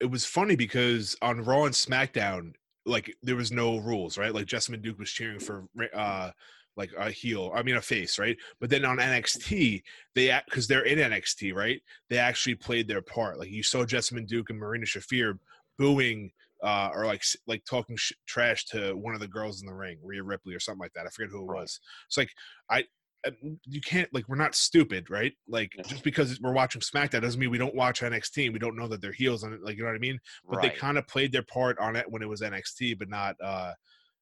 [0.00, 4.34] it was funny because on Raw and SmackDown, like there was no rules, right?
[4.34, 6.30] Like Jessamyn Duke was cheering for uh
[6.78, 8.36] like a heel, I mean a face, right?
[8.60, 9.82] But then on NXT,
[10.14, 11.82] they because they're in NXT, right?
[12.08, 13.38] They actually played their part.
[13.38, 15.34] Like you saw Jessamyn Duke and Marina Shafir
[15.78, 16.30] booing
[16.62, 19.98] uh, or like like talking sh- trash to one of the girls in the ring,
[20.02, 21.06] Rhea Ripley or something like that.
[21.06, 21.60] I forget who it Right.
[21.62, 21.80] was.
[22.06, 22.30] It's like
[22.70, 22.84] I
[23.26, 23.32] uh,
[23.64, 25.32] you can't like we're not stupid, right?
[25.48, 28.44] Like just because we're watching SmackDown doesn't mean we don't watch NXT.
[28.44, 29.62] and We don't know that they're heels on it.
[29.62, 30.18] Like you know what I mean?
[30.48, 30.72] But right.
[30.72, 33.72] they kind of played their part on it when it was NXT, but not uh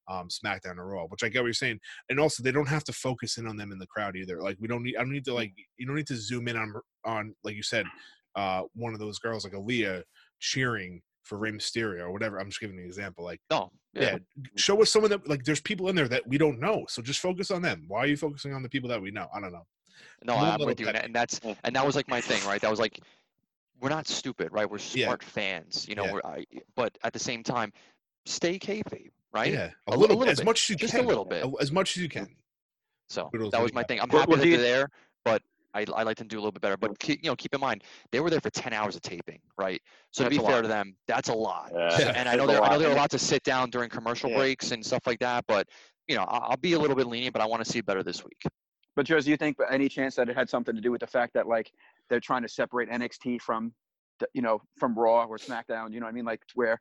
[0.08, 1.04] um SmackDown or Raw.
[1.04, 1.80] Which I get what you're saying.
[2.10, 4.40] And also they don't have to focus in on them in the crowd either.
[4.40, 6.56] Like we don't need I don't need to like you don't need to zoom in
[6.56, 7.86] on on like you said
[8.34, 10.02] uh one of those girls like Aliyah
[10.40, 12.38] cheering for Rey Mysterio or whatever.
[12.38, 13.24] I'm just giving an example.
[13.24, 14.02] Like oh yeah.
[14.36, 16.84] yeah, show us someone that like there's people in there that we don't know.
[16.88, 17.84] So just focus on them.
[17.88, 19.28] Why are you focusing on the people that we know?
[19.34, 19.66] I don't know.
[20.24, 22.60] no, I'm with you, and, that's and that was like my thing, right?
[22.60, 23.00] That was like,
[23.80, 24.70] we're not stupid, right?
[24.70, 25.06] We're Yeah.
[25.06, 26.04] smart fans, you know.
[26.04, 26.12] Yeah.
[26.12, 27.72] We're, I, but at the same time,
[28.26, 29.52] stay kayfabe, right?
[29.52, 30.46] Yeah, a, A li- a little, little as bit.
[30.46, 31.44] much as you Just a little bit.
[31.60, 32.28] As much as you can.
[33.08, 33.86] So Kudos that was my guy.
[33.88, 34.00] thing.
[34.00, 34.88] I'm happy well, that they're there,
[35.24, 35.42] but
[35.74, 36.76] I I like them to do a little bit better.
[36.76, 39.40] But keep, you know, keep in mind they were there for 10 hours of taping,
[39.58, 39.80] right?
[40.10, 40.62] So to be fair lot.
[40.62, 41.70] to them, that's a lot.
[41.74, 41.98] Yeah.
[42.00, 42.12] Yeah.
[42.16, 42.78] And I know there, they're I know lot.
[42.78, 44.38] they're And- allowed to sit down during commercial Yeah.
[44.38, 45.44] breaks and stuff like that.
[45.46, 45.68] But
[46.08, 48.02] you know, I- I'll be a little bit lenient, but I want to see better
[48.02, 48.42] this week.
[48.96, 51.06] But Joe, do you think any chance that it had something to do with the
[51.06, 51.70] fact that like
[52.08, 53.72] they're trying to separate NXT from,
[54.20, 55.92] the- you know, from Raw or SmackDown?
[55.92, 56.24] You know what I mean?
[56.24, 56.80] Like where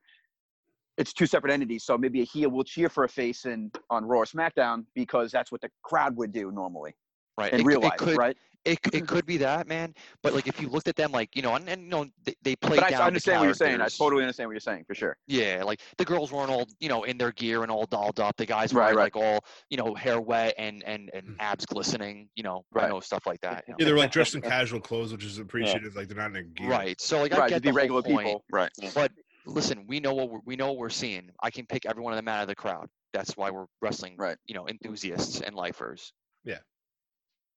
[0.98, 1.84] it's two separate entities.
[1.84, 5.32] So maybe a heel will cheer for a face in on Raw or SmackDown because
[5.32, 6.94] that's what the crowd would do normally
[7.38, 7.52] Right.
[7.52, 8.38] in It- real it life, could, right?
[8.64, 9.94] It, it could be that, man.
[10.24, 12.34] But like if you looked at them like, you know, and, and you know, they,
[12.44, 13.82] they played But I, down I the understand what you're saying.
[13.82, 15.18] I totally understand what you're saying for sure.
[15.28, 18.38] Yeah, like the girls weren't all, you know, in their gear and all dolled up.
[18.38, 18.96] The guys were right.
[18.96, 21.36] like all, you know, hair wet and and and Mm.
[21.42, 22.30] abs glistening.
[22.38, 22.90] You know, I Right.
[22.90, 23.66] know stuff like that.
[23.68, 23.78] you know.
[23.80, 25.96] Yeah, they're like dressed in casual clothes, which is appreciative.
[25.98, 26.70] Like they're not in their gear.
[26.70, 27.00] Right.
[27.02, 28.46] So like I right, get to be the whole regular point, people.
[28.50, 28.72] Right.
[28.96, 29.12] But
[29.46, 31.30] listen, we know what we're, we know what we're seeing.
[31.42, 32.88] I can pick every one of them out of the crowd.
[33.14, 34.38] That's why we're wrestling, Right.
[34.46, 36.12] you know, enthusiasts and lifers.
[36.44, 36.60] Yeah.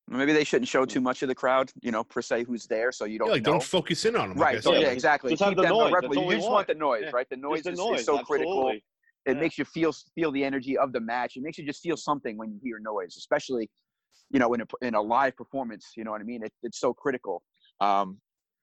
[0.07, 2.92] Maybe they shouldn't show too much of the crowd, you know, per se, who's there,
[2.92, 3.53] so you don't like know.
[3.53, 4.38] don't focus in on them.
[4.38, 4.55] right.
[4.55, 4.83] Like so, said.
[4.83, 5.31] yeah, exactly.
[5.33, 6.53] Just have Keep the them noise, rep- you just want.
[6.53, 7.27] want the noise, Yeah, right?
[7.29, 8.01] The noise, the is, noise.
[8.01, 8.70] is so critical.
[8.70, 8.83] It
[9.27, 9.35] Yeah.
[9.35, 11.37] makes you feel feel the energy of the match.
[11.37, 13.68] It makes you just feel something when you hear noise, especially,
[14.31, 15.92] you know, in a in a live performance.
[15.96, 16.42] You know what I mean?
[16.42, 17.42] It, it's so critical.
[17.81, 18.18] Um,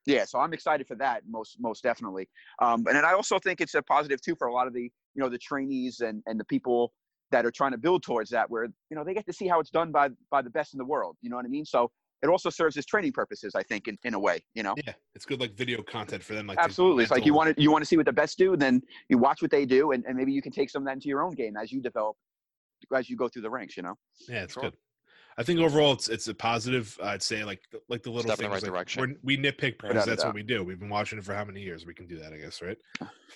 [0.05, 2.29] yeah, so I'm excited for that most most definitely.
[2.61, 4.83] Um, and then I also think it's a positive too for a lot of the
[4.83, 6.93] you know the trainees and and the people
[7.31, 9.59] that are trying to build towards that, where you know they get to see how
[9.59, 11.17] it's done by by the best in the world.
[11.21, 11.65] You know what I mean?
[11.65, 11.91] So
[12.21, 14.43] it also serves as training purposes, I think, in, in a way.
[14.53, 14.75] You know.
[14.85, 16.47] Yeah, it's good like video content for them.
[16.47, 17.03] Like Absolutely.
[17.03, 19.17] It's like you want to you want to see what the best do, then you
[19.17, 21.23] watch what they do, and, and maybe you can take some of that into your
[21.23, 22.15] own game as you develop,
[22.95, 23.75] as you go through the ranks.
[23.75, 23.95] You know.
[24.27, 24.63] Yeah, it's Sure.
[24.63, 24.73] good.
[25.37, 26.97] I think overall it's it's a positive.
[27.03, 28.63] I'd say like like the little Step in the things.
[28.63, 29.01] right like, direction.
[29.01, 30.63] we're- we nitpick because Without that's what we do.
[30.63, 31.85] We've been watching it for how many years?
[31.85, 32.77] We can do that, I guess, right?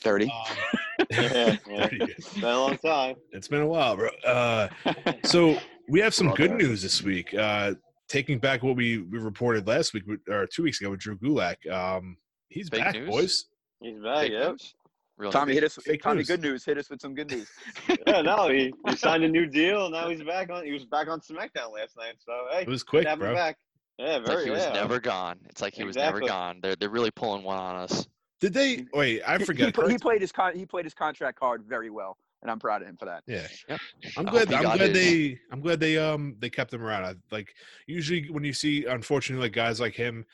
[0.01, 0.25] Thirty.
[0.31, 0.57] Um,
[1.11, 1.77] Yeah, yeah.
[1.87, 2.09] 30 years.
[2.17, 3.15] It's been a long time.
[3.31, 4.09] It's been a while, bro.
[4.25, 4.67] Uh,
[5.23, 5.57] so
[5.87, 6.57] we have some Well good done.
[6.59, 7.33] news this week.
[7.33, 7.73] Uh,
[8.07, 11.55] taking back what we, we reported last week or two weeks ago with Drew Gulak.
[11.71, 12.15] Um,
[12.49, 13.09] he's Fake back, news?
[13.09, 13.45] boys.
[13.81, 14.19] He's back.
[14.23, 14.49] Fake Yeah.
[14.49, 14.75] news?
[15.19, 15.55] Real Tommy, news.
[15.55, 15.75] hit us.
[15.83, 16.27] Fake Tommy, news.
[16.27, 16.63] good news.
[16.65, 17.47] Hit us with some good news.
[18.07, 18.21] Yeah.
[18.21, 19.89] No, he, he signed a new deal.
[19.89, 20.63] Now he's back on.
[20.65, 22.15] He was back on SmackDown last night.
[22.25, 23.35] So hey, It was quick, to have him bro.
[23.35, 23.57] back.
[23.97, 24.45] Yeah, It's like very.
[24.45, 24.71] he was yeah.
[24.73, 25.37] never gone.
[25.49, 26.59] It's like he was never gone.
[26.63, 28.07] They're they're really pulling one on us.
[28.39, 28.85] Did they?
[28.93, 29.65] Wait, I forget.
[29.67, 32.57] He, pl- he played his con- he played his contract card very well, and I'm
[32.59, 33.23] proud of him for that.
[33.27, 33.79] Yeah, Yep.
[34.15, 34.53] I'm glad.
[34.53, 34.93] I'm glad his.
[34.93, 35.39] they.
[35.51, 35.97] I'm glad they.
[35.97, 37.03] Um, they kept him around.
[37.03, 37.53] I, like
[37.87, 40.25] usually when you see, unfortunately, like guys like him,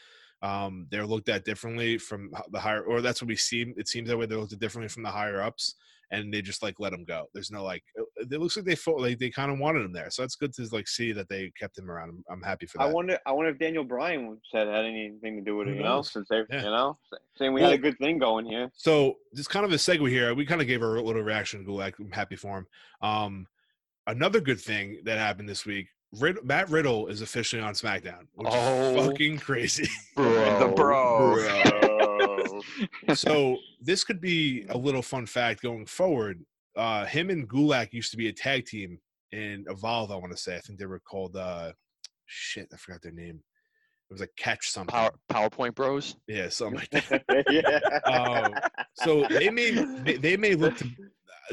[0.46, 3.74] um, they're looked at differently from the higher, or that's what we see.
[3.78, 4.26] It seems that way.
[4.28, 5.76] They're looked at differently from the higher ups,
[6.12, 7.26] and they just like let him go.
[7.34, 7.84] There's no like.
[7.96, 10.36] It it looks like they fought, like they kind of wanted him there, so it's
[10.36, 12.10] good to like see that they kept him around.
[12.10, 12.86] I'm, I'm happy for that.
[12.86, 13.18] I wonder.
[13.26, 15.78] I wonder if Daniel Bryan said had anything to do with it.
[15.78, 16.64] You know, since they, Yeah.
[16.64, 16.98] you know,
[17.38, 18.70] saying we Well- had a good thing going here.
[18.76, 20.34] So just kind of a segue here.
[20.36, 21.94] We kind of gave a little reaction to Gulak.
[22.00, 22.68] I'm happy for him.
[23.02, 23.48] Um,
[24.06, 25.88] another good thing that happened this week.
[26.14, 28.96] Rid- Matt Riddle is officially on SmackDown, which Oh.
[29.00, 29.90] is fucking crazy.
[30.16, 31.36] The bro.
[31.36, 33.16] Bro.
[33.16, 36.44] so this could be a little fun fact going forward.
[36.76, 39.00] Uh, him and Gulak used to be a tag team
[39.32, 40.12] in Evolve.
[40.12, 40.56] I want to say.
[40.56, 41.36] I think they were called.
[41.36, 41.72] Uh,
[42.26, 43.42] shit, I forgot their name.
[44.10, 44.94] It was like Catch something.
[44.94, 46.16] Power, PowerPoint Bros.
[46.28, 47.46] Yeah, something like that.
[47.50, 48.12] yeah.
[48.12, 48.54] Um,
[48.96, 49.72] so they may
[50.04, 50.90] they, they may look to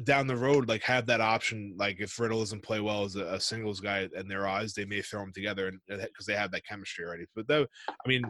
[0.05, 3.27] down the road like have that option like if riddle doesn't play well as a,
[3.27, 6.65] a singles guy in their eyes they may throw him together because they have that
[6.65, 7.25] chemistry already.
[7.35, 8.23] But though i mean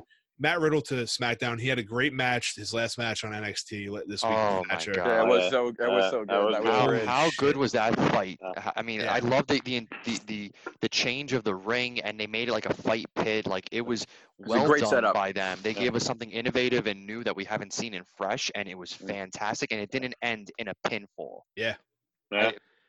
[0.43, 3.71] matt riddle to smackdown he had a great match his last match on nxt
[4.07, 4.87] this week Oh my God.
[4.87, 6.45] Yeah, it Oh, was so that was so that good.
[6.45, 7.07] was That was How, great.
[7.07, 8.39] how good was that fight?
[8.77, 9.13] I mean, Yeah.
[9.13, 10.51] I love the, the the the
[10.81, 13.47] the change of the ring, and they made it like a fight pit.
[13.47, 14.07] Like it was
[14.39, 15.15] was a well great done setup.
[15.15, 15.59] by them.
[15.63, 15.81] They Yeah.
[15.81, 18.93] gave us something innovative and new that we haven't seen and fresh, and it was
[18.93, 19.07] mm.
[19.09, 19.73] fantastic.
[19.73, 21.43] And it didn't end in a pinfall.
[21.57, 21.77] Yeah.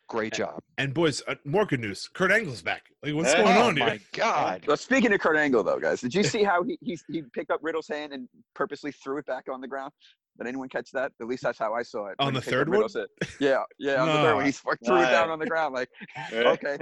[0.09, 0.59] Great job.
[0.77, 3.43] and boys uh, more good news kurt angle's back like what's Yeah.
[3.43, 4.63] going Oh on here Oh my God!
[4.65, 7.51] But speaking of Kurt Angle, though, guys, did you see how he he, he picked
[7.51, 9.91] up Riddle's hand and purposely threw it back on the ground?
[10.37, 11.11] Did anyone catch that?
[11.21, 12.15] At least that's how I saw it.
[12.19, 12.79] On the third one?
[12.81, 12.97] Riddle's.
[13.39, 14.43] Yeah, yeah, on the third one.
[14.45, 15.75] He f- threw it down on the ground.
[15.75, 15.89] Like,
[16.33, 16.77] okay,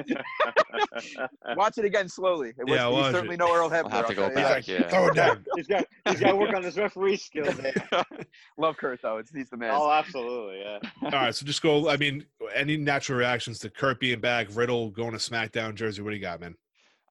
[1.55, 2.49] watch it again slowly.
[2.57, 3.39] It was, Yeah, he's watch certainly it.
[3.39, 3.85] no Earl Hebner.
[3.85, 4.65] I'll have to go tell back.
[4.65, 4.67] that.
[4.67, 4.87] Yeah.
[4.89, 7.55] throw it down he's got he's got to work on his referee skills.
[7.57, 7.73] There.
[8.57, 9.17] Love Kurt though.
[9.17, 9.71] It's, he's the man.
[9.73, 10.61] Oh, absolutely.
[10.61, 10.79] Yeah.
[11.03, 14.89] all right so just go i mean any natural reactions to kurt being back riddle
[14.91, 16.55] going to smackdown jersey what do you got man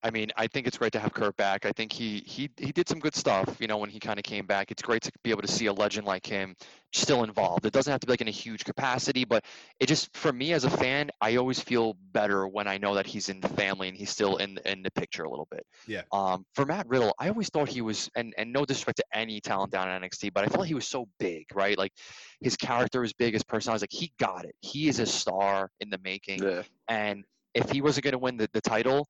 [0.03, 1.67] I mean, I think it's great to have Kurt back.
[1.67, 4.25] I think he he he did some good stuff, you know, when he kind of
[4.25, 4.71] came back.
[4.71, 6.57] It's great to be able to see a legend like him
[6.93, 7.67] still involved.
[7.67, 9.45] It doesn't have to be like in a huge capacity, but
[9.79, 13.07] it just for me as a fan, I always feel better when I know that
[13.07, 15.67] he's in the family and he's still in in the picture a little bit.
[15.87, 16.03] Yeah.
[16.13, 19.41] Um, for Matt Riddle, I always thought he was, and and no disrespect to any
[19.41, 21.77] talent down at NXT, but I felt he was so big, right?
[21.77, 21.93] Like
[22.41, 24.55] his character is big, his personality, like he got it.
[24.61, 26.43] He is a star in the making.
[26.43, 26.63] Yeah.
[26.89, 29.09] And if he wasn't going to win the, the title,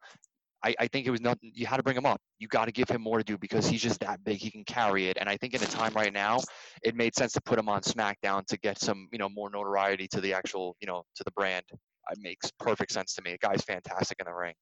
[0.63, 1.53] I, I think it was nothing.
[1.55, 2.21] You had to bring him up.
[2.39, 4.39] You got to give him more to do because he's just that big.
[4.39, 5.17] He can carry it.
[5.19, 6.41] And I think in a time right now,
[6.83, 10.07] it made sense to put him on SmackDown to get some, you know, more notoriety
[10.09, 11.65] to the actual, you know, to the brand.
[11.73, 13.33] It makes perfect sense to me.
[13.33, 14.55] The guy's fantastic in the ring.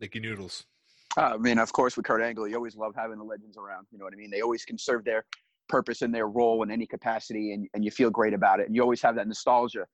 [0.00, 0.64] nikki noodles
[1.16, 3.86] Uh, I mean, of course, with Kurt Angle, you always love having the legends around.
[3.90, 4.30] You know what I mean?
[4.30, 5.24] They always can serve their
[5.68, 8.66] purpose and their role in any capacity, and, and you feel great about it.
[8.66, 9.86] And you always have that nostalgia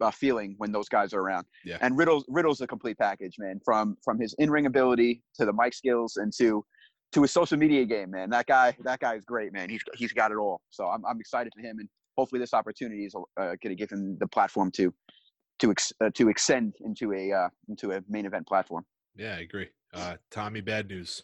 [0.00, 1.46] uh, feeling when those guys are around.
[1.64, 1.78] Yeah.
[1.80, 3.60] And Riddle's Riddle's a complete package, man.
[3.64, 6.64] From from his in ring ability to the mic skills and to
[7.12, 8.30] to his social media game, man.
[8.30, 9.68] That guy that guy is great, man.
[9.70, 10.60] He's he's got it all.
[10.70, 13.90] So I'm I'm excited for him, and hopefully this opportunity is uh, going to give
[13.90, 14.92] him the platform to
[15.60, 18.84] to ex, uh, to extend into a uh, into a main event platform.
[19.16, 21.22] yeah i agree uh tommy bad news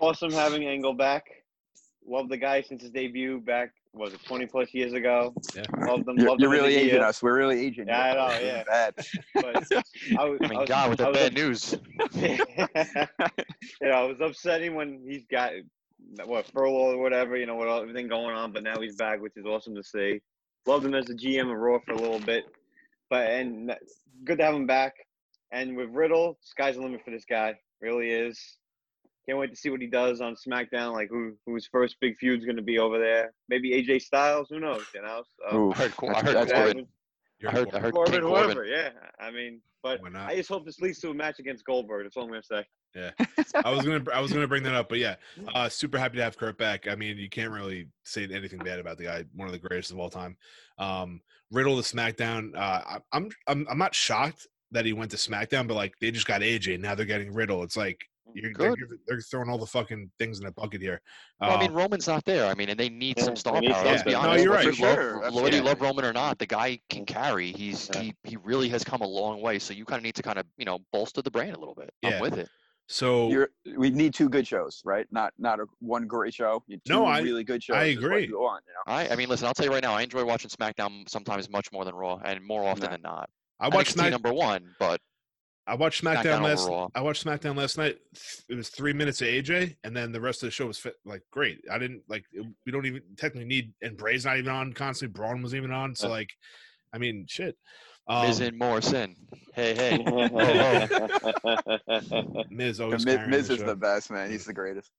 [0.00, 1.24] awesome having Angle back.
[2.06, 3.72] Love the guy since his debut back.
[3.94, 5.32] Was it 20 plus years ago?
[5.54, 5.62] Yeah.
[5.86, 6.18] Love them.
[6.18, 7.02] You're, love you're them as a really aging heel.
[7.04, 7.22] us.
[7.22, 7.86] We're really aging.
[7.86, 8.16] Yeah, I you.
[8.16, 8.64] know, yeah.
[8.64, 8.94] Bad.
[9.34, 9.56] But
[10.18, 11.74] I, was, I mean, was- God, with the bad a- news.
[13.80, 15.52] you know, it was upsetting when he's got
[16.24, 18.52] what furlough or whatever, you know, with all- everything going on.
[18.52, 20.20] But now he's back, which is awesome to see.
[20.66, 22.46] Loved him as a GM of Raw for a little bit,
[23.10, 23.74] but and
[24.24, 24.94] good to have him back.
[25.52, 27.54] And with Riddle, sky's the limit for this guy.
[27.80, 28.40] Really is.
[29.28, 30.92] Can't wait to see what he does on SmackDown.
[30.92, 33.32] Like who whose first big feud's going to be over there?
[33.48, 34.48] Maybe AJ Styles.
[34.50, 34.84] Who knows?
[34.94, 35.22] You know.
[35.50, 36.86] So, Ooh, I heard, Cor- I heard that's Corbin.
[37.40, 38.44] You're I heard, I heard Corbin, King Corbin.
[38.56, 38.64] whoever.
[38.66, 38.90] Yeah.
[39.18, 42.04] I mean, but I just hope this leads to a match against Goldberg.
[42.04, 42.64] That's all I'm going to say.
[42.94, 43.10] Yeah,
[43.64, 45.16] I was gonna I was gonna bring that up, but yeah,
[45.52, 46.86] uh, super happy to have Kurt back.
[46.86, 49.90] I mean, you can't really say anything bad about the guy, one of the greatest
[49.90, 50.36] of all time.
[50.78, 51.20] Um,
[51.50, 52.54] Riddle to SmackDown.
[52.54, 56.12] Uh, I- I'm I'm I'm not shocked that he went to SmackDown, but like they
[56.12, 57.64] just got AJ, now they're getting Riddle.
[57.64, 58.00] It's like
[58.34, 58.74] you're they're,
[59.06, 61.00] they're throwing all the fucking things in a bucket here.
[61.40, 62.46] Well, I mean, Um, Roman's not there.
[62.46, 63.84] I mean, and they need Yeah, some star need power.
[63.84, 64.22] Let's be something.
[64.22, 64.44] No, honest.
[64.44, 64.78] you're whether right.
[64.78, 67.52] you love- For sure, Whether you love Roman or not, the guy can carry.
[67.52, 69.58] He's he he really has come a long way.
[69.58, 71.74] So you kind of need to kind of you know bolster the brand a little
[71.74, 71.90] bit.
[72.02, 72.16] Yeah.
[72.16, 72.48] I'm with it.
[72.86, 75.06] so You're, we need two good shows, right?
[75.10, 76.62] Not not a, one great show.
[76.70, 77.76] Two No, I- really good shows.
[77.76, 78.26] I agree.
[78.26, 78.92] you want, you know?
[78.98, 81.72] I I mean, listen, I'll tell you right now, I enjoy watching SmackDown sometimes much
[81.72, 82.90] more than Raw, and more often Yeah.
[82.90, 83.30] than not.
[83.60, 85.00] I watch NXT Smack, number one, but
[85.66, 86.62] I watched SmackDown, SmackDown last.
[86.64, 86.90] overall.
[86.94, 87.96] I watched SmackDown last night.
[88.50, 90.94] It was three minutes of AJ, and then the rest of the show was fit,
[91.06, 91.58] like great.
[91.70, 92.24] I didn't like.
[92.32, 95.12] it- We don't even technically need, and Bray's not even on constantly.
[95.14, 96.30] Braun was even on, so like,
[96.92, 97.56] I mean, shit.
[98.06, 99.16] Um, Miz and Morrison.
[99.54, 99.96] Hey, hey.
[102.50, 103.66] Miz And always Miz, Miz the is show.
[103.66, 104.30] the best, man.
[104.30, 104.90] He's the greatest.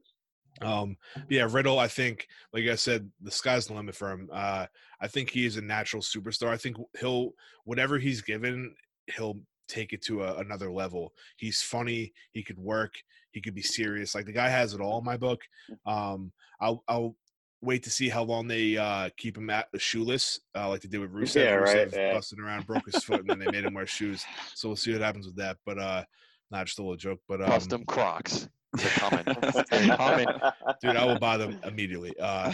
[0.61, 0.97] Um,
[1.29, 1.77] yeah, Riddle.
[1.79, 4.29] I think, like I said, the sky's the limit for him.
[4.31, 4.65] Uh,
[5.01, 6.47] I think he is a natural superstar.
[6.47, 7.31] I think he'll
[7.65, 8.73] whatever he's given,
[9.15, 9.37] he'll
[9.67, 11.13] take it to a, another level.
[11.37, 12.13] He's funny.
[12.31, 12.93] He could work.
[13.31, 14.15] He could be serious.
[14.15, 14.99] Like the guy has it all.
[14.99, 15.41] In my book.
[15.85, 17.15] Um, I'll I'll
[17.61, 20.99] wait to see how long they uh keep him at shoeless, uh, like they did
[20.99, 21.43] with Rusev.
[21.43, 22.13] Yeah, right, Rusev yeah.
[22.13, 24.23] busting around, broke his foot, and then they made him wear shoes.
[24.53, 25.57] So we'll see what happens with that.
[25.65, 26.03] But uh,
[26.51, 27.19] not just a little joke.
[27.27, 28.49] But um, Custom Crocs.
[28.73, 29.25] They're coming.
[29.71, 30.27] They're coming.
[30.81, 32.13] dude, I will buy them immediately.
[32.19, 32.51] Uh,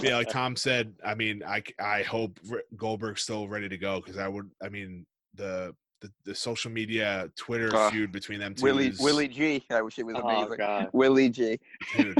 [0.00, 2.38] yeah, like Tom said, I mean, I, I hope
[2.76, 4.50] Goldberg's still ready to go because I would.
[4.62, 5.06] I mean,
[5.36, 8.64] the the, the social media Twitter Uh, feud between them two.
[8.64, 9.64] Willie is, Willie G.
[9.70, 10.56] I wish it was oh amazing.
[10.58, 10.88] god.
[10.92, 11.58] Willie G.
[11.96, 12.18] dude.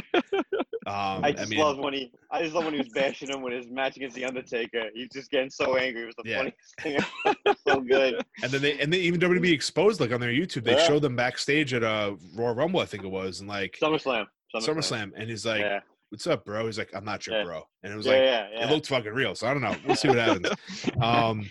[0.86, 2.12] Um, I I, just mean, love when he.
[2.30, 4.84] I just love when he was bashing him when his match against the Undertaker.
[4.94, 6.02] He's just getting so angry.
[6.02, 6.36] It was the Yeah.
[6.80, 7.04] funniest
[7.44, 7.56] thing.
[7.68, 8.24] so good.
[8.42, 10.62] and then they and they even WWE exposed like on their YouTube.
[10.64, 10.86] They Yeah.
[10.86, 14.26] showed them backstage at a Royal Rumble, I think it was, and like SummerSlam.
[14.54, 15.80] SummerSlam, and he's like, yeah.
[16.10, 17.44] "What's up, bro?" He's like, "I'm not your Yeah.
[17.44, 18.22] bro," and it was yeah, like.
[18.22, 18.66] yeah, yeah.
[18.68, 19.34] it looked fucking real.
[19.34, 19.74] So I don't know.
[19.86, 20.48] We'll see what happens.
[21.02, 21.50] um,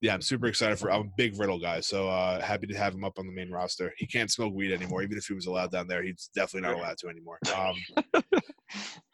[0.00, 0.90] yeah, I'm super excited for.
[0.90, 3.50] I'm a big Riddle guy, so uh, happy to have him up on the main
[3.50, 3.92] roster.
[3.96, 6.02] He can't smoke weed anymore, even if he was allowed down there.
[6.02, 7.38] He's definitely not allowed to anymore.
[7.56, 8.22] Um,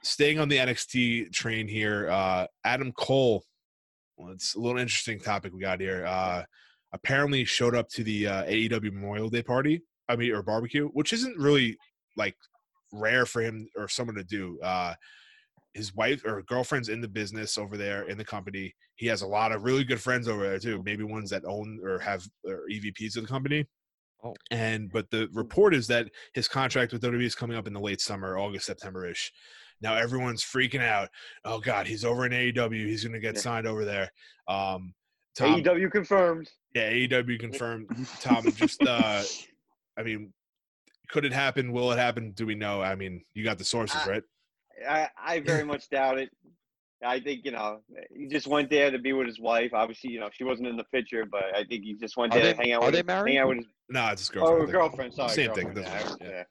[0.03, 3.45] staying on the NXT train here, uh, Adam Cole.
[4.17, 6.05] Well, it's a little interesting topic we got here.
[6.05, 6.43] Uh,
[6.93, 9.83] apparently showed up to the uh, AEW Memorial Day party.
[10.09, 11.79] I mean, or barbecue, which isn't really
[12.17, 12.35] like
[12.93, 14.59] rare for him or someone to do.
[14.61, 14.95] Uh,
[15.75, 18.75] his wife or girlfriend's in the business over there in the company.
[18.97, 20.83] He has a lot of really good friends over there too.
[20.85, 23.67] Maybe ones that own or have or EVPs of the company.
[24.25, 24.35] Oh.
[24.51, 27.81] And but the report is that his contract with WWE is coming up in the
[27.81, 29.33] late summer, August, September ish.
[29.81, 31.09] Now everyone's freaking out.
[31.45, 32.87] Oh God, he's over in AEW.
[32.87, 33.41] He's going to get Yeah.
[33.41, 34.13] signed over there.
[34.47, 34.95] Um,
[35.35, 36.51] Tom, AEW confirmed.
[36.75, 37.89] yeah, AEW confirmed.
[38.21, 39.23] Tom, just uh,
[39.97, 40.33] I mean,
[41.09, 41.73] could it happen?
[41.73, 42.31] Will it happen?
[42.33, 42.81] Do we know?
[42.83, 44.23] I mean, you got the sources, I- right?
[44.89, 46.31] I, I very much doubt it.
[47.05, 47.81] I think you know
[48.17, 49.73] he just went there to be with his wife.
[49.75, 52.39] Obviously, you know she wasn't in the picture, but I think he just went Are
[52.39, 52.93] there they- to hang out are with.
[52.93, 53.31] they his, married?
[53.33, 54.55] Hang out with his No, it's his oh girlfriend.
[54.55, 54.73] I think.
[54.73, 55.15] girlfriend.
[55.15, 56.43] Sorry, Same thing, girlfriend, doesn't yeah, yeah.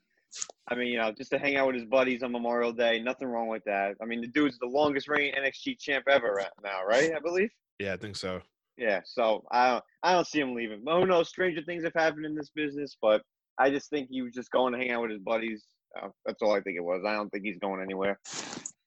[0.69, 3.27] I mean, you know, just to hang out with his buddies on Memorial Day, nothing
[3.27, 3.95] wrong with that.
[4.01, 7.11] I mean, the dude's the longest reigning NXT champ ever right now, right?
[7.15, 7.49] I believe.
[7.79, 8.41] Yeah, I think so.
[8.77, 10.83] Yeah, so I don't, I don't see him leaving.
[10.85, 11.27] Who knows?
[11.29, 13.21] Stranger things have happened in this business, but
[13.57, 15.65] I just think he was just going to hang out with his buddies.
[15.99, 17.03] Uh, that's all I think it was.
[17.05, 18.19] I don't think he's going anywhere.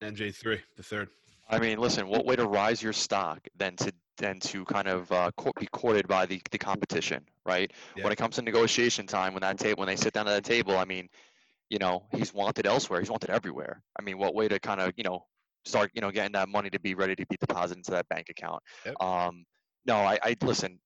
[0.03, 1.09] NJ3, the third.
[1.49, 5.11] I mean, listen, what way to rise your stock than to than to kind of
[5.11, 7.71] uh, court, be courted by the, the competition, right?
[7.97, 8.05] Yeah.
[8.05, 10.45] When it comes to negotiation time, when that table when they sit down at that
[10.45, 11.09] table, I mean,
[11.69, 13.01] you know, he's wanted elsewhere.
[13.01, 13.83] He's wanted everywhere.
[13.99, 15.25] I mean, what way to kind of you know
[15.65, 18.29] start you know getting that money to be ready to be deposited into that bank
[18.31, 18.63] account?
[18.87, 18.95] Yep.
[19.01, 19.45] Um,
[19.87, 20.79] no, I, I listen.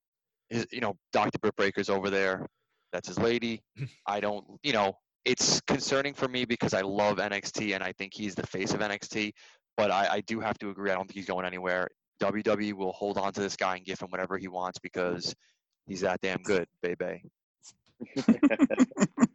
[0.50, 1.38] His, you know, Dr.
[1.38, 2.46] Britt Baker's over there.
[2.92, 3.62] That's his lady.
[4.06, 4.96] I don't, you know,
[5.28, 8.80] it's concerning for me because I love NXT and I think he's the face of
[8.80, 9.32] NXT.
[9.76, 10.90] But I, I do have to agree.
[10.90, 11.88] I don't think he's going anywhere.
[12.22, 15.34] WWE will hold on to this guy and give him whatever he wants because
[15.86, 17.22] he's that damn good, baby.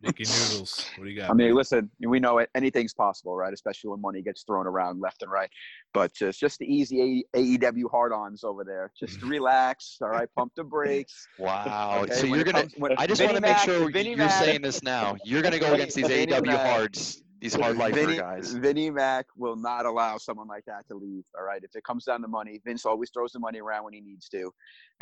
[0.02, 1.30] Nicky Noodles, what do you got?
[1.30, 2.50] I mean, listen, we know it.
[2.56, 3.54] Anything's possible, right?
[3.54, 5.50] Especially when money gets thrown around left and right.
[5.94, 8.92] But just just the easy AEW hard-ons over there.
[9.00, 10.28] Just relax, all right.
[10.36, 11.28] Pump the brakes.
[11.38, 12.02] Wow.
[12.04, 12.68] Okay, so when you're gonna.
[12.98, 15.16] I just want to make sure Vinnie you're Mac- saying this now.
[15.24, 18.54] You're gonna go against these Vinnie AEW Mac- hards, these hard lifer Vinny, guys.
[18.54, 21.24] Vinny Mac will not allow someone like that to leave.
[21.38, 21.62] All right.
[21.64, 24.30] If it comes down to money, Vince always throws the money around when he needs
[24.30, 24.52] to.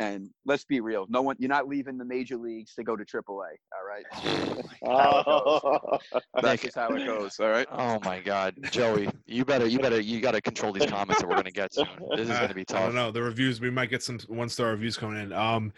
[0.00, 1.06] And let's be real.
[1.08, 3.22] No one you're not leaving the major leagues to go to AAA.
[3.30, 4.04] All right.
[4.84, 5.98] Oh.
[6.42, 7.38] That's just how it goes.
[7.38, 7.66] All right.
[7.70, 11.28] Oh my God, Joey, you better, you better, you got to control these comments that
[11.28, 11.86] we're gonna get soon.
[12.16, 12.80] This is Uh, gonna be tough.
[12.80, 13.10] I don't know.
[13.12, 15.32] The reviews, we might get some one star reviews coming in.
[15.32, 15.72] Um,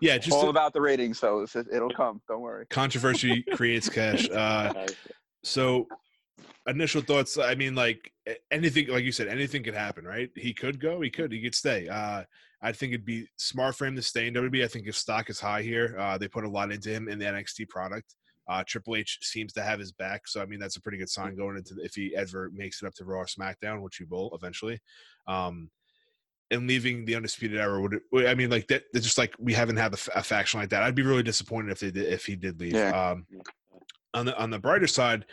[0.00, 2.22] yeah, just all to- about the ratings, so it'll come.
[2.28, 2.64] Don't worry.
[2.70, 4.28] controversy creates cash.
[4.36, 4.86] Uh,
[5.42, 5.86] so
[6.66, 7.38] initial thoughts.
[7.38, 8.12] I mean, like
[8.50, 10.30] anything, like you said, anything could happen, right?
[10.34, 11.88] He could go, he could, he could stay.
[11.88, 12.24] Uh,
[12.62, 14.64] I think it'd be smart for him to stay in WWE.
[14.64, 15.96] I think his stock is high here.
[15.98, 18.14] Uh, they put a lot into him in the NXT product.
[18.48, 21.10] Uh, Triple H seems to have his back, so I mean that's a pretty good
[21.10, 23.96] sign going into the, if he ever makes it up to Raw or SmackDown, which
[23.96, 24.78] he will eventually.
[25.26, 25.68] Um,
[26.52, 28.84] and leaving the Undisputed Era would I mean like that?
[28.94, 30.84] It's just like we haven't had a faction like that.
[30.84, 32.74] I'd be really disappointed if they did if he did leave.
[32.74, 33.10] Yeah.
[33.10, 33.26] Um,
[34.14, 35.26] on the on the brighter side,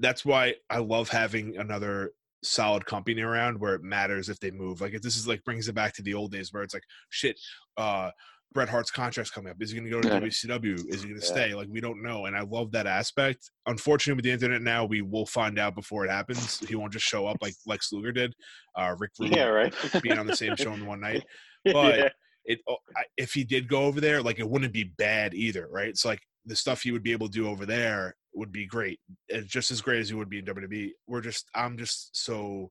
[0.00, 4.80] that's why I love having another solid company around where it matters if they move.
[4.80, 6.84] Like if this is like brings it back to the old days where it's like
[7.10, 7.38] shit.
[7.76, 8.10] uh
[8.52, 9.58] Bret Hart's contract's coming up.
[9.62, 10.18] Is he going to go to Yeah.
[10.18, 10.74] WCW?
[10.92, 11.32] Is he going to Yeah.
[11.32, 11.54] stay?
[11.54, 13.48] Like we don't know, and I love that aspect.
[13.66, 16.58] Unfortunately, with the internet now, we will find out before it happens.
[16.68, 18.34] He won't just show up like Lex Luger did.
[18.76, 19.72] Uh, Rick Yeah, right.
[20.02, 21.22] being on the same show in one night
[21.64, 22.08] But- yeah.
[22.44, 22.78] it oh,
[23.16, 26.20] if he did go over there like it wouldn't be bad either right it's like
[26.46, 29.70] the stuff he would be able to do over there would be great it's just
[29.70, 32.70] as great as he would be in WWE we're just I'm just so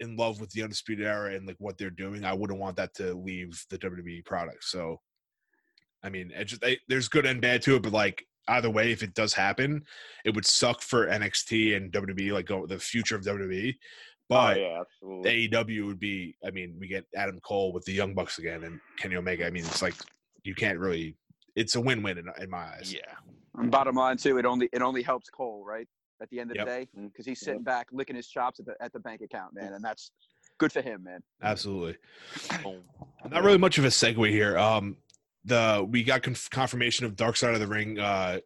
[0.00, 2.94] in love with the undisputed era and like what they're doing I wouldn't want that
[2.94, 5.00] to leave the WWE product so
[6.02, 8.90] I mean it just I, there's good and bad to it but like either way
[8.90, 9.82] if it does happen
[10.24, 13.78] it would suck for NXT and WWE like go the future of WWE oh,
[14.30, 15.48] but oh, yeah, absolutely.
[15.48, 16.36] AEW would be.
[16.46, 19.44] I mean, we get Adam Cole with the Young Bucks again, and Kenny Omega.
[19.44, 19.94] I mean, it's like
[20.44, 21.16] you can't really.
[21.56, 22.94] It's a win-win in, in my eyes.
[22.94, 23.12] Yeah.
[23.56, 25.88] And bottom line too, it only it only helps Cole, right?
[26.22, 26.66] At the end of Yep.
[26.66, 29.54] the day, because he's sitting back licking his chops at the at the bank account,
[29.54, 30.10] man, and that's
[30.58, 31.22] good for him, man.
[31.42, 31.96] Absolutely.
[33.28, 34.58] Not really much of a segue here.
[34.58, 34.96] Um,
[35.44, 38.40] the we got conf- confirmation of Dark Side of the Ring uh,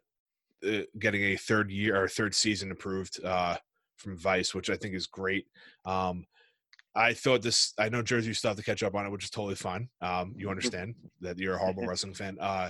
[0.65, 3.57] uh, getting a third year or third season approved uh,
[3.97, 5.45] from Vice, which I think is great.
[5.85, 6.25] Um,
[6.95, 7.73] I thought this.
[7.77, 9.89] I know Jersey you still have to catch up on it, which is totally fine.
[10.01, 12.37] Um, you understand that you're a horrible wrestling fan.
[12.39, 12.69] Uh,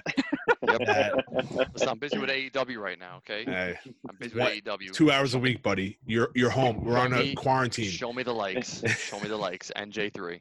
[0.68, 0.80] Yep.
[0.88, 3.18] that- Listen, I'm busy with AEW right now.
[3.18, 3.44] Okay.
[3.46, 3.78] hey,
[4.10, 4.52] I'm busy What?
[4.56, 4.92] with AEW.
[4.94, 6.00] two hours a week, buddy.
[6.08, 6.84] You're you're home.
[6.84, 7.90] We're on a Me- quarantine.
[7.92, 8.82] Show me the likes.
[8.98, 9.72] Show me the likes.
[9.76, 10.40] NJ3.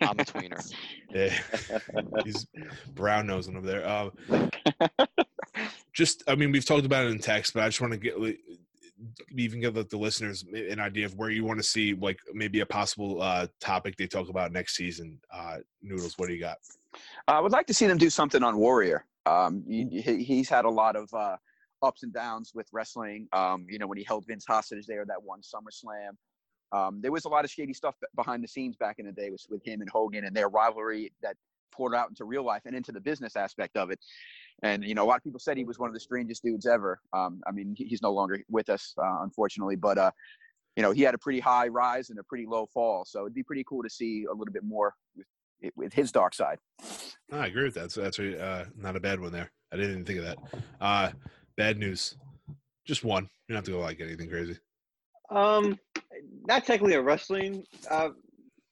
[0.00, 0.72] I'm a tweener.
[1.14, 1.38] Yeah.
[2.24, 2.46] He's
[2.94, 3.86] brown nosing over there.
[3.86, 4.10] Uh,
[5.92, 8.20] just, I mean, we've talked about it in text, but I just want to get
[8.20, 8.38] like,
[9.30, 12.60] even give like, the listeners an idea of where you want to see, like maybe
[12.60, 15.18] a possible uh, topic they talk about next season.
[15.30, 16.58] Uh, Noodles, what do you got?
[17.28, 19.04] I would like to see them do something on Warrior.
[19.26, 21.36] Um, he, he- he's had a lot of uh,
[21.82, 23.28] ups and downs with wrestling.
[23.32, 26.16] Um, you know, when he held Vince hostage there, that one SummerSlam.
[26.72, 29.30] Um, there was a lot of shady stuff behind the scenes back in the day
[29.30, 31.36] with, with him and Hogan and their rivalry that
[31.70, 34.00] poured out into real life and into the business aspect of it.
[34.62, 36.66] And you know, a lot of people said he was one of the strangest dudes
[36.66, 37.00] ever.
[37.12, 40.10] Um, I mean, he's no longer with us, uh, unfortunately, but uh,
[40.76, 43.04] you know, he had a pretty high rise and a pretty low fall.
[43.04, 45.26] So it'd be pretty cool to see a little bit more with,
[45.76, 46.58] with his dark side.
[47.32, 47.92] Oh, I agree with that.
[47.92, 49.50] So that's really, uh, not a bad one there.
[49.72, 50.38] I didn't even think of that.
[50.80, 51.10] Uh,
[51.56, 52.16] bad news.
[52.84, 53.24] Just one.
[53.24, 54.58] You don't have to go like anything crazy.
[55.30, 55.78] Um,
[56.46, 58.10] not technically a wrestling uh,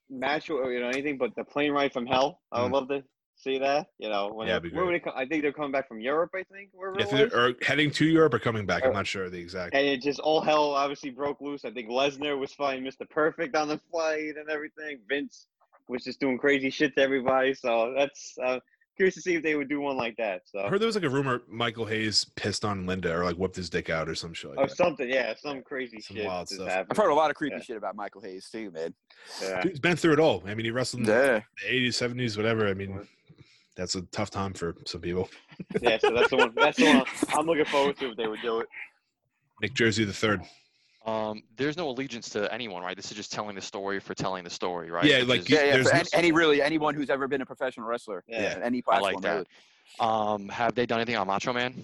[0.09, 2.41] match or you know anything, but the plane ride from hell.
[2.53, 2.75] I would Mm.
[2.75, 3.03] love to
[3.45, 3.89] see that.
[3.99, 5.13] You know, when Yeah, they- where would they come?
[5.15, 6.31] I think they're coming back from Europe.
[6.35, 7.35] I think wherever If it was.
[7.35, 9.75] or heading to Europe or coming back, I'm not sure the exact.
[9.75, 11.65] And it just all hell obviously broke loose.
[11.65, 13.09] I think Lesnar was finding Mr.
[13.09, 14.99] Perfect on the flight and everything.
[15.09, 15.47] Vince
[15.89, 17.53] was just doing crazy shit to everybody.
[17.55, 18.59] So that's uh,
[18.97, 20.43] curious to see if they would do one like that.
[20.47, 23.37] So I heard there was like a rumor Michael Hayes pissed on Linda or like
[23.37, 24.77] whipped his dick out or some shit like or that.
[24.77, 26.25] something, yeah, some crazy Some shit.
[26.27, 26.69] wild stuff.
[26.69, 26.89] happened.
[26.93, 27.63] I've heard a lot of creepy Yeah.
[27.63, 28.95] shit about Michael Hayes too, man.
[29.43, 29.63] Yeah.
[29.65, 30.43] He's been through it all.
[30.47, 31.41] I mean, he wrestled in Yeah.
[31.63, 32.67] the 80s, 70s, whatever.
[32.69, 33.07] I mean,
[33.77, 35.29] that's a tough time for some people.
[35.83, 36.53] yeah, so that's the one.
[36.55, 37.05] That's the one
[37.39, 38.69] I'm looking forward to if they would do it.
[39.63, 40.43] Nick Jersey the third.
[41.07, 42.97] Um, there's no allegiance to anyone, right?
[42.97, 45.05] This is just telling the story for telling the story, right?
[45.05, 45.83] Yeah, like, you- Yeah, yeah.
[45.83, 48.57] no- any, any really anyone who's ever been a professional wrestler, Yeah.
[48.59, 49.33] yeah, any I like that.
[49.35, 49.47] really.
[50.01, 51.75] Um, have they done anything on Macho Man?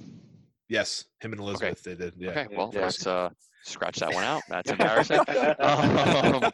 [0.69, 1.83] Yes, him and Elizabeth.
[1.83, 2.15] They did.
[2.17, 2.31] Yeah.
[2.31, 2.81] Okay, well, Yeah.
[2.83, 3.29] let's uh,
[3.63, 4.43] scratch that one out.
[4.49, 5.21] That's embarrassing.
[5.59, 6.51] Um,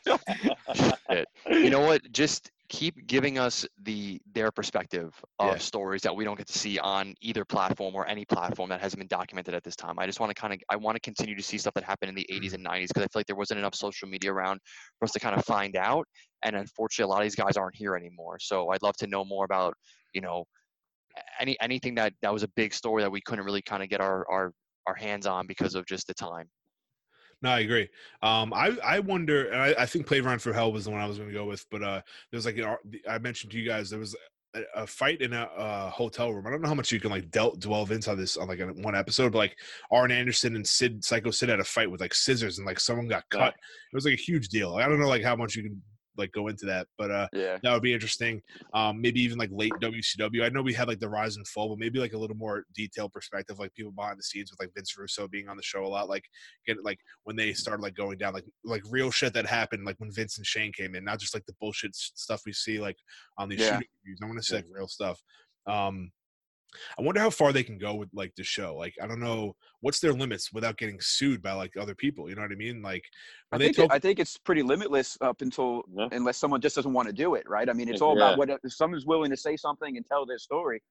[1.10, 1.28] shit.
[1.48, 2.10] You know what?
[2.12, 5.58] Just keep giving us the their perspective of Yeah.
[5.58, 8.98] stories that we don't get to see on either platform or any platform that hasn't
[8.98, 9.98] been documented at this time.
[9.98, 12.10] I just want to kind of I want to continue to see stuff that happened
[12.10, 12.54] in the 80s mm-hmm.
[12.54, 14.60] and 90s because I feel like there wasn't enough social media around
[14.98, 16.06] for us to kind of find out.
[16.44, 18.38] And unfortunately, a lot of these guys aren't here anymore.
[18.40, 19.74] So I'd love to know more about
[20.12, 20.44] you know
[21.40, 24.00] any anything that that was a big story that we couldn't really kind of get
[24.00, 24.52] our our
[24.86, 26.48] our hands on because of just the time.
[27.42, 27.88] No, I agree.
[28.22, 31.00] Um, I I wonder, and I, I think Play Run for Hell was the one
[31.00, 32.76] I was going to go with, but uh, there's like an
[33.08, 34.16] I mentioned to you guys there was
[34.54, 36.46] a, a fight in a, uh hotel room.
[36.46, 38.68] I don't know how much you can like del- delve into this on like a,
[38.68, 39.58] one episode, but like
[39.90, 43.06] Arn Anderson and Sid Psycho Sid had a fight with like scissors and like someone
[43.06, 43.54] got cut.
[43.54, 44.74] It was like a huge deal.
[44.76, 45.82] I don't know like how much you can
[46.16, 47.58] like go into that, but uh, Yeah.
[47.62, 48.42] that would be interesting.
[48.74, 50.44] Um, maybe even like late WCW.
[50.44, 52.64] I know we had like the rise and fall, but maybe like a little more
[52.74, 55.84] detailed perspective, like people behind the scenes with like Vince Russo being on the show
[55.84, 56.24] a lot, like
[56.66, 59.98] get like when they started like going down, like like real shit that happened, like
[59.98, 62.96] when Vince and Shane came in, not just like the bullshit stuff we see like
[63.38, 63.70] on these Yeah.
[63.72, 64.18] shooting reviews.
[64.22, 65.20] I want to say like real stuff.
[65.66, 66.12] Um,
[66.98, 68.74] I wonder how far they can go with like the show.
[68.76, 72.28] Like I don't know what's their limits without getting sued by like other people.
[72.28, 72.82] You know what I mean?
[72.82, 73.04] Like
[73.52, 76.08] I when they think, it, talk, I think it's pretty limitless up until Yeah.
[76.12, 77.68] unless someone just doesn't want to do it, right?
[77.68, 78.06] I mean, it's Yeah.
[78.06, 80.82] all about what if someone's willing to say something and tell their story.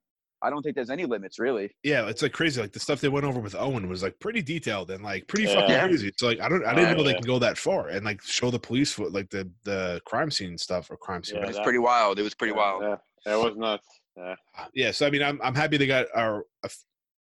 [0.41, 1.71] I don't think there's any limits really.
[1.83, 2.61] yeah, it's like crazy.
[2.61, 5.45] Like the stuff they went over with Owen was like pretty detailed and like pretty
[5.45, 5.61] Yeah.
[5.61, 6.07] fucking crazy.
[6.09, 7.17] It's like I don't, I didn't know they yeah.
[7.19, 10.57] can go that far and like show the police foot like the the crime scene
[10.57, 11.37] stuff or crime scene.
[11.37, 12.19] Yeah, But it's that- pretty wild.
[12.19, 12.83] It was pretty yeah, wild.
[12.83, 13.87] Yeah, that was nuts.
[14.17, 14.35] Yeah.
[14.73, 16.45] yeah so i mean i'm, I'm happy they got our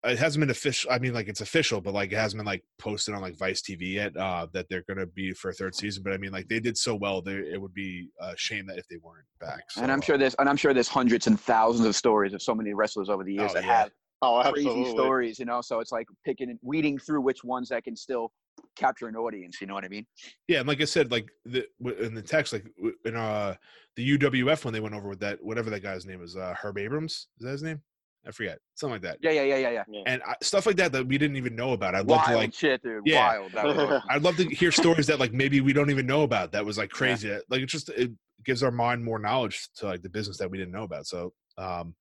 [0.05, 2.63] it hasn't been official i mean like it's official but like it hasn't been like
[2.79, 6.03] posted on like vice tv yet uh that they're gonna be for a third season
[6.03, 8.79] but i mean like they did so well there it would be a shame that
[8.79, 11.41] if they weren't back so, and I'm sure there's and I'm sure there's hundreds and
[11.41, 13.79] thousands of stories of so many wrestlers over the years Oh, that yeah.
[13.79, 13.91] have
[14.23, 15.61] Oh, crazy stories, you know.
[15.61, 18.33] So it's like picking and weeding through which ones that can still
[18.77, 19.61] capture an audience.
[19.61, 20.07] You know what I mean?
[20.49, 21.67] yeah and like i said like the
[22.01, 22.67] in the text like
[23.05, 23.55] in uh
[23.97, 26.79] the uwf when they went over with that whatever that guy's name is uh herb
[26.79, 27.81] abrams is that his name
[28.27, 30.03] i forget something like that Yeah, yeah, yeah, yeah, yeah.
[30.07, 32.37] and I, stuff like that that we didn't even know about i'd love Wild to
[32.37, 33.03] like shit, dude.
[33.05, 33.39] Yeah.
[33.39, 33.53] Wild.
[33.53, 34.03] That awesome.
[34.11, 36.53] I'd love to hear stories that like maybe we don't even know about.
[36.53, 37.31] That was like crazy.
[37.49, 38.11] Like it just it
[38.45, 41.07] gives our mind more knowledge to like the business that we didn't know about.
[41.07, 41.95] So um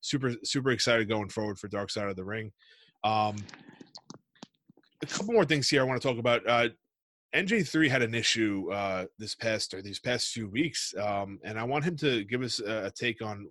[0.00, 2.52] super super excited going forward for Dark Side of the Ring.
[3.04, 3.36] Um
[5.10, 6.48] a couple more things here I want to talk about.
[6.48, 6.68] Uh
[7.34, 10.94] NJ3 had an issue uh this past or these past few weeks.
[10.98, 13.48] Um and I want him to give us a, a take on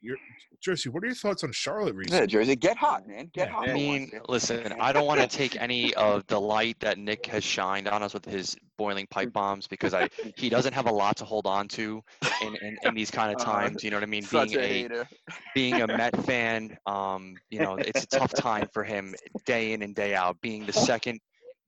[0.00, 0.16] your
[0.60, 2.26] Jersey, what are your thoughts on Charlotte Yeah.
[2.26, 3.30] Jersey, get hot, man.
[3.32, 3.54] Get Yeah.
[3.54, 3.68] hot.
[3.68, 7.44] I mean, listen, I don't want to take any of the light that Nick has
[7.44, 11.16] shined on us with his boiling pipe bombs because I he doesn't have a lot
[11.16, 12.02] to hold on to
[12.40, 13.44] in, in, in these kind of Uh-huh.
[13.44, 13.84] times.
[13.84, 14.24] You know what I mean?
[14.24, 15.08] Such Being a a hater.
[15.54, 19.14] being a Met fan, um, you know, it's a tough time for him
[19.44, 20.40] day in and day out.
[20.40, 21.20] Being the second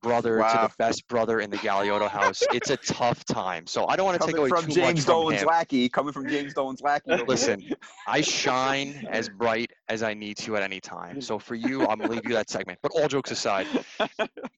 [0.02, 3.66] brother to the best brother in the Galiotto house, it's a tough time.
[3.66, 5.48] So I don't want to take away from too James much from Dolan's him.
[5.48, 7.16] lackey, coming from James Dolan's lackey.
[7.26, 7.62] Listen.
[8.06, 11.20] I shine as bright as I need to at any time.
[11.20, 12.78] So for you, I'm gonna leave you that segment.
[12.82, 13.66] But all jokes aside,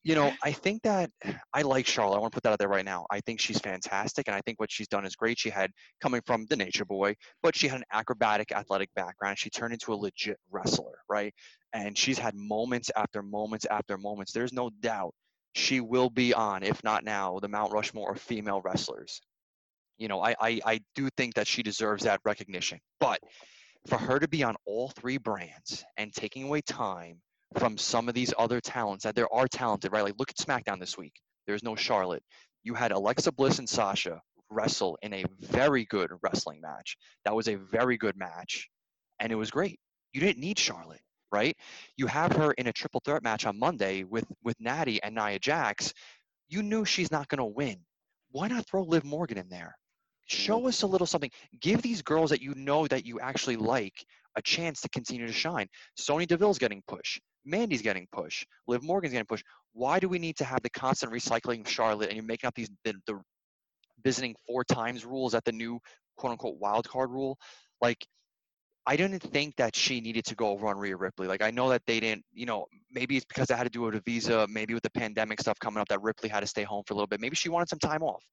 [0.03, 1.11] you know, I think that
[1.53, 2.17] I like Charlotte.
[2.17, 3.07] I want to put that out there right now.
[3.11, 5.39] I think she's fantastic, and I think what she's done is great.
[5.39, 5.71] She had
[6.01, 9.39] coming from the Nature Boy, but she had an acrobatic, athletic background.
[9.39, 11.35] She turned into a legit wrestler, right?
[11.73, 14.33] And she's had moments after moments after moments.
[14.33, 15.15] There's no doubt
[15.55, 19.21] she will be on, if not now, the Mount Rushmore of female wrestlers.
[19.99, 22.81] You know, I, I, I do think that she deserves that recognition.
[23.01, 23.21] But
[23.87, 27.21] for her to be on all three brands and taking away time
[27.59, 30.05] from some of these other talents that there are talented, right?
[30.05, 31.15] Like look at SmackDown this week.
[31.47, 32.23] There's no Charlotte.
[32.63, 34.21] You had Alexa Bliss and Sasha
[34.51, 36.97] wrestle in a very good wrestling match.
[37.25, 38.69] That was a very good match,
[39.19, 39.81] and it was great.
[40.13, 41.01] You didn't need Charlotte,
[41.33, 41.57] right?
[41.97, 45.39] You have her in a triple threat match on Monday with with Natty and Nia
[45.39, 45.93] Jax.
[46.49, 47.79] You knew she's not going to win.
[48.33, 49.77] Why not throw Liv Morgan in there?
[50.27, 51.31] Show us a little something.
[51.61, 54.05] Give these girls that you know that you actually like
[54.37, 55.67] a chance to continue to shine.
[55.97, 57.21] Sonya Deville's getting pushed.
[57.45, 58.47] Mandy's getting pushed.
[58.69, 59.45] Liv Morgan's getting pushed.
[59.73, 62.55] Why do we need to have the constant recycling of Charlotte and you're making up
[62.55, 63.21] these the, the
[64.05, 65.79] visiting four times rules at the new
[66.17, 67.39] quote unquote wild card rule?
[67.81, 68.07] Like
[68.91, 71.29] I didn't think that she needed to go over on Rhea Ripley.
[71.29, 73.85] Like I know that they didn't, you know, maybe it's because I had to do
[73.85, 76.47] it with a visa, maybe with the pandemic stuff coming up that Ripley had to
[76.49, 77.21] stay home for a little bit.
[77.21, 78.25] Maybe she wanted some time off.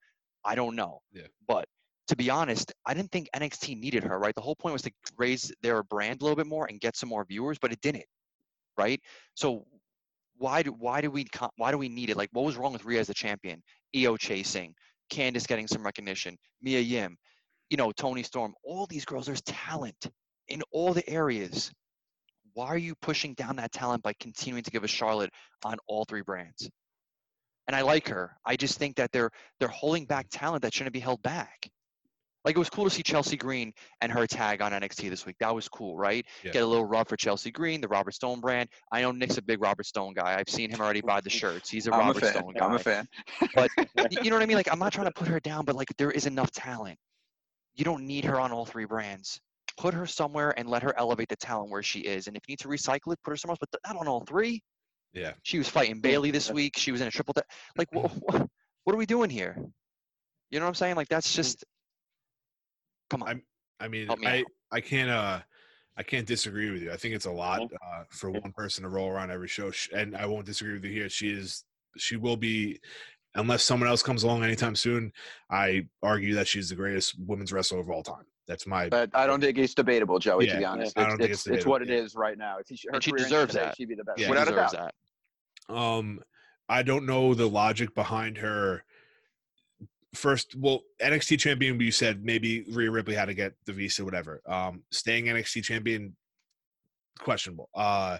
[0.43, 0.97] I don't know.
[1.13, 1.27] Yeah.
[1.47, 1.65] But
[2.07, 4.33] to be honest, I didn't think NXT needed her, right?
[4.33, 7.09] The whole point was to raise their brand a little bit more and get some
[7.09, 8.05] more viewers, but it didn't,
[8.79, 8.99] right?
[9.35, 9.63] So
[10.39, 11.27] why do why do we
[11.57, 12.17] why do we need it?
[12.17, 13.61] Like, what was wrong with Rhea as the champion?
[13.95, 14.73] Io chasing,
[15.13, 17.15] Candice getting some recognition, Mia Yim,
[17.69, 19.27] you know, Toni Storm, all these girls.
[19.27, 20.09] There's talent
[20.49, 21.71] in all the areas.
[22.53, 25.31] Why are you pushing down that talent by continuing to give a Charlotte
[25.63, 26.69] on all three brands?
[27.67, 28.35] And I like her.
[28.45, 29.29] I just think that they're
[29.59, 31.69] they're holding back talent that shouldn't be held back.
[32.45, 35.35] Like it was cool to see Chelsea Green and her tag on NXT this week.
[35.41, 36.25] That was cool, right?
[36.43, 36.51] Yeah.
[36.51, 38.69] Get a little rub for Chelsea Green, the Robert Stone brand.
[38.89, 40.39] I know Nick's a big Robert Stone guy.
[40.39, 41.69] I've seen him already buy the shirts.
[41.69, 42.31] He's a I'm a Robert fan.
[42.31, 42.65] Stone guy.
[42.65, 43.07] I'm a fan.
[43.53, 43.69] But
[44.23, 44.55] you know what I mean?
[44.55, 46.97] Like I'm not trying to put her down, but like there is enough talent.
[47.75, 49.41] You don't need her on all three brands.
[49.77, 52.27] Put her somewhere and let her elevate the talent where she is.
[52.27, 54.25] And if you need to recycle it, put her somewhere else, but not on all
[54.25, 54.61] three.
[55.13, 55.33] Yeah.
[55.43, 56.77] She was fighting Bayley this week.
[56.77, 57.33] She was in a triple.
[57.33, 57.45] Th-
[57.77, 58.45] like, wh- wh-
[58.83, 59.55] what are we doing here?
[60.49, 60.95] You know what I'm saying?
[60.95, 61.63] Like, that's just.
[63.09, 63.41] Come on.
[63.79, 64.45] I mean, me I out.
[64.71, 65.39] I can't uh
[65.95, 66.91] I can't disagree with you.
[66.91, 70.15] I think it's a lot uh, for one person to roll around every show, and
[70.15, 71.09] I won't disagree with you here.
[71.09, 71.63] She is
[71.97, 72.79] she will be.
[73.35, 75.11] Unless someone else comes along anytime soon,
[75.51, 78.25] I argue that she's the greatest women's wrestler of all time.
[78.47, 80.47] That's my But I don't think it's debatable, Joey.
[80.47, 82.05] to be honest, I it's, don't think it's, it's it's what it debatable, yeah.
[82.05, 82.57] is right now.
[82.59, 83.77] If she, her And she deserves today, that.
[83.77, 84.19] She'd be the best.
[84.19, 84.27] Yeah.
[84.27, 84.71] She Without a doubt.
[84.71, 85.75] that.
[85.75, 86.21] Um,
[86.69, 88.83] I don't know the logic behind her.
[90.15, 94.41] First, well, NXT champion, you said maybe Rhea Ripley had to get the visa, whatever.
[94.47, 96.15] Um, staying NXT champion,
[97.19, 97.69] questionable.
[97.75, 98.17] Uh,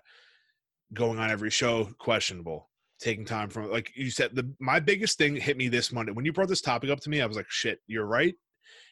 [0.93, 2.69] going on every show, questionable.
[2.99, 6.25] Taking time from, like you said, the my biggest thing hit me this Monday when
[6.25, 7.21] you brought this topic up to me.
[7.21, 8.35] I was like, shit, you're right.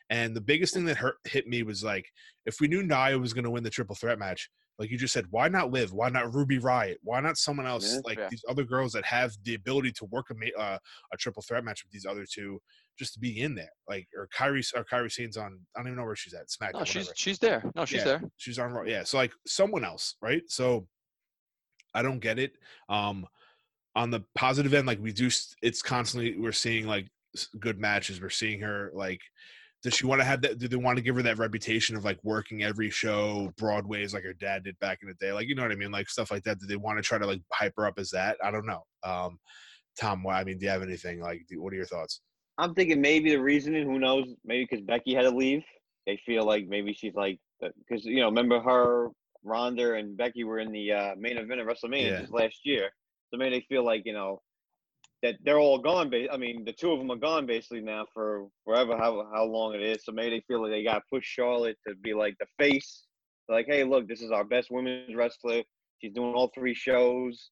[0.09, 2.05] And the biggest thing that hurt hit me was like,
[2.45, 5.13] if we knew Nia was going to win the triple threat match, like you just
[5.13, 5.93] said, why not Liv?
[5.93, 6.99] Why not Ruby Riot?
[7.01, 7.99] Why not someone else Yeah.
[8.03, 8.27] like Yeah.
[8.29, 10.77] these other girls that have the ability to work a uh,
[11.13, 12.61] a triple threat match with these other two,
[12.99, 15.59] just to be in there, like or Kairi or Kairi Sane's on.
[15.75, 16.49] I don't even know where she's at.
[16.49, 16.79] SmackDown.
[16.79, 17.13] No, she's whatever.
[17.15, 17.63] she's there.
[17.73, 18.03] No, she's Yeah.
[18.03, 18.21] there.
[18.35, 18.85] She's on.
[18.87, 19.03] Yeah.
[19.05, 20.43] So like someone else, right?
[20.47, 20.87] So
[21.93, 22.57] I don't get it.
[22.89, 23.25] Um
[23.95, 25.29] on the positive end, like we do
[25.61, 27.07] it's constantly we're seeing like
[27.59, 28.19] good matches.
[28.21, 29.21] We're seeing her like
[29.85, 32.03] does she want to have that do they want to give her that reputation of
[32.03, 35.53] like working every show broadways like her dad did back in the day like you
[35.53, 37.39] know what i mean like stuff like that do they want to try to like
[37.53, 39.37] hype her up as that i don't know um
[39.95, 42.21] tom why i mean do you have anything like do- what are your thoughts
[42.57, 44.33] I'm thinking maybe the reasoning, who knows?
[44.45, 45.61] Maybe because Becky had to leave.
[46.07, 49.09] They feel like maybe she's like, because you know, remember her,
[49.43, 52.21] Ronda, and Becky were in the uh, main event of WrestleMania Yeah.
[52.21, 52.91] just last year.
[53.29, 54.41] So maybe they feel like you know
[55.25, 56.11] that they're all gone.
[56.31, 59.73] I mean, the two of them are gone basically now for forever, how how long
[59.73, 60.05] it is.
[60.05, 63.05] So maybe they feel like they got to push Charlotte to be like the face.
[63.49, 65.63] Like, hey, look, this is our best women's wrestler.
[65.99, 67.49] She's doing all three shows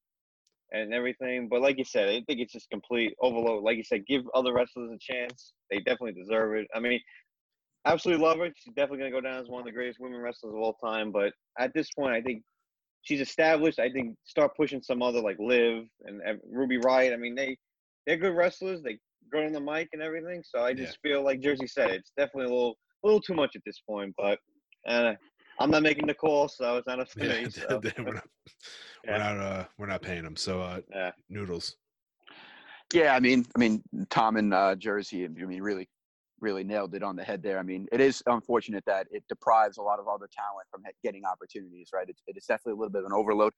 [0.72, 1.48] and everything.
[1.50, 3.64] But like you said, I think it's just complete overload.
[3.64, 5.54] Like you said, give other wrestlers a chance.
[5.72, 6.68] They definitely deserve it.
[6.76, 7.00] I mean,
[7.86, 8.52] absolutely love her.
[8.56, 11.12] She's definitely gonna go down as one of the greatest women wrestlers of all time.
[11.12, 12.44] But at this point, I think
[13.02, 13.80] she's established.
[13.80, 17.14] I think start pushing some other like Liv and Ev- Ruby Riot.
[17.14, 17.58] I mean, they
[18.06, 18.82] they're good wrestlers.
[18.82, 19.00] They
[19.32, 20.44] good on the mic and everything.
[20.44, 23.56] So I just feel like Jersey said it's definitely a little a little too much
[23.56, 24.14] at this point.
[24.18, 24.40] But
[24.88, 25.14] uh,
[25.60, 27.46] I'm not making the call, so it's not up to me.
[27.52, 27.82] So.
[27.98, 28.28] we're not,
[29.08, 31.12] we're not uh we're not paying them so uh Yeah.
[31.30, 31.76] noodles
[32.94, 35.90] Yeah, I mean, I mean, Tom and uh, Jersey, I mean, really,
[36.40, 37.58] really nailed it on the head there.
[37.58, 41.26] I mean, it is unfortunate that it deprives a lot of other talent from getting
[41.26, 42.08] opportunities, right?
[42.08, 43.54] It's, it's definitely a little bit of an overload.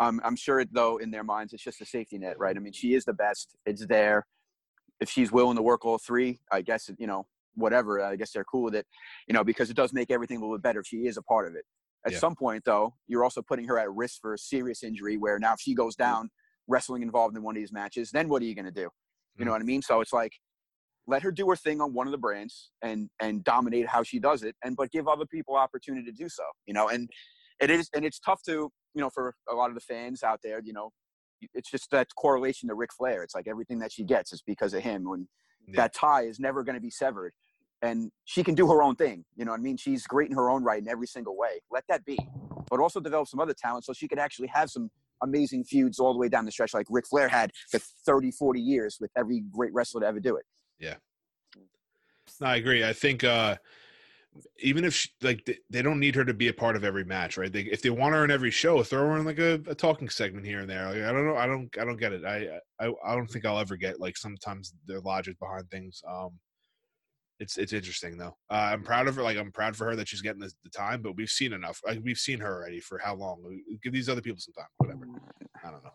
[0.00, 2.56] Um, I'm sure, though, in their minds, it's just a safety net, right?
[2.56, 3.56] I mean, she is the best.
[3.66, 4.26] It's there.
[5.00, 8.44] If she's willing to work all three, I guess, you know, whatever, I guess they're
[8.44, 8.86] cool with it,
[9.26, 11.22] you know, because it does make everything a little bit better if she is a
[11.22, 11.64] part of it.
[12.06, 12.18] At Yeah.
[12.18, 15.54] some point, though, you're also putting her at risk for a serious injury where now
[15.54, 16.30] if she goes down,
[16.68, 18.88] wrestling involved in one of these matches, then what are you going to do?
[19.36, 19.82] You know what I mean?
[19.82, 20.32] So it's like,
[21.06, 24.18] let her do her thing on one of the brands and and dominate how she
[24.18, 26.42] does it, and but give other people opportunity to do so.
[26.66, 27.08] You know, and
[27.60, 28.52] it is and it's tough to
[28.94, 30.60] you know for a lot of the fans out there.
[30.62, 30.90] You know,
[31.54, 33.22] it's just that correlation to Ric Flair.
[33.22, 35.04] It's like everything that she gets is because of him.
[35.04, 35.28] When
[35.66, 35.82] Yeah.
[35.82, 37.32] that tie is never going to be severed,
[37.82, 39.24] and she can do her own thing.
[39.36, 39.76] You know what I mean?
[39.76, 41.60] She's great in her own right in every single way.
[41.70, 42.18] Let that be,
[42.70, 44.90] but also develop some other talent so she could actually have some
[45.22, 48.60] amazing feuds all the way down the stretch like Ric Flair had for 30, 40
[48.60, 50.46] years with every great wrestler to ever do it.
[50.78, 50.94] Yeah.
[52.40, 52.84] No, I agree.
[52.84, 53.56] I think uh
[54.60, 57.36] even if she, like they, don't need her to be a part of every match,
[57.36, 57.52] right?
[57.52, 60.08] They, if they want her in every show, throw her in like a, a talking
[60.08, 60.86] segment here and there.
[60.86, 61.36] Like, I don't know.
[61.36, 61.68] I don't.
[61.78, 62.24] I don't get it.
[62.24, 66.02] I, I I don't think I'll ever get like sometimes the logic behind things.
[66.08, 66.30] Um,
[67.40, 68.36] it's it's interesting though.
[68.50, 69.22] Uh, I'm proud of her.
[69.22, 71.02] Like I'm proud for her that she's getting the, the time.
[71.02, 71.80] But we've seen enough.
[71.86, 73.60] Like we've seen her already for how long?
[73.82, 74.66] Give these other people some time.
[74.78, 75.06] Whatever.
[75.64, 75.90] I don't know.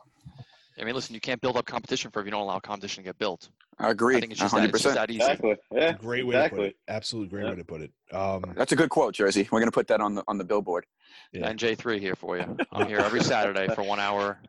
[0.80, 3.10] I mean, listen, you can't build up competition for if you don't allow competition to
[3.10, 3.50] get built.
[3.80, 4.18] I agree.
[4.18, 5.00] I think it's just, that, it's just 100%.
[5.00, 5.22] that easy.
[5.22, 5.56] Exactly.
[5.72, 5.90] Yeah.
[5.90, 6.68] A great way to put exactly.
[6.68, 6.76] it.
[6.88, 7.50] Absolute great Yeah.
[7.52, 7.92] way to put it.
[8.12, 9.48] Um, That's a good quote, Jersey.
[9.52, 10.86] We're going to put that on the on the billboard.
[11.32, 11.52] Yeah.
[11.52, 12.58] NJ3 here for you.
[12.72, 14.40] I'm here every Saturday for one hour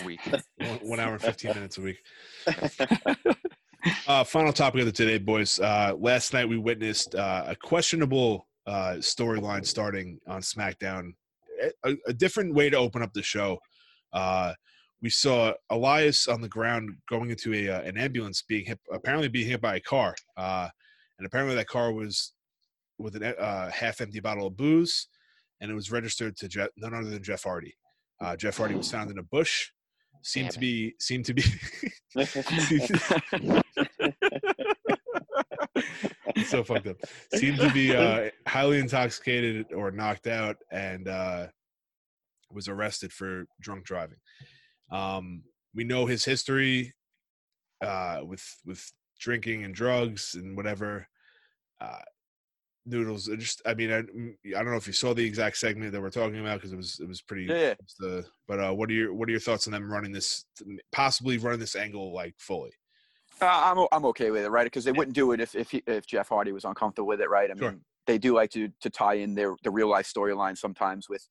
[0.00, 0.20] a week.
[0.56, 1.98] one, one hour and 15 minutes a week.
[4.08, 5.60] Uh, final topic of the today, boys.
[5.60, 11.12] Uh, last night we witnessed uh, a questionable uh, storyline starting on SmackDown.
[11.84, 13.60] A, a different way to open up the show.
[15.02, 19.28] We saw Elias on the ground going into a uh, an ambulance, being hit, apparently
[19.28, 20.68] being hit by a car, uh,
[21.18, 22.32] and apparently that car was
[22.98, 25.08] with a uh, half-empty bottle of booze,
[25.60, 27.74] and it was registered to Jeff, none other than Jeff Hardy.
[28.20, 29.70] Uh, Jeff Hardy was found in a bush.
[30.22, 30.60] Seemed Damn to it.
[30.60, 31.44] be seemed to be
[36.34, 36.96] It's so fucked up.
[37.34, 41.46] Seemed to be uh, highly intoxicated or knocked out, and uh,
[42.50, 44.18] was arrested for drunk driving.
[44.90, 45.42] Um,
[45.74, 46.94] we know his history
[47.82, 51.08] uh, with with drinking and drugs and whatever.
[51.80, 51.98] Uh,
[52.86, 56.00] Noodles, just I mean I, I don't know if you saw the exact segment that
[56.00, 57.44] we're talking about because it was it was pretty.
[57.44, 58.20] Yeah, yeah.
[58.46, 60.44] but uh, what are your what are your thoughts on them running this
[60.92, 62.70] possibly running this angle like fully?
[63.40, 64.64] Uh, I'm I'm okay with it, right?
[64.64, 67.28] Because they wouldn't do it if if he, if Jeff Hardy was uncomfortable with it,
[67.28, 67.50] right?
[67.50, 67.76] I mean, Sure.
[68.06, 71.26] they do like to to tie in their the real life storyline sometimes with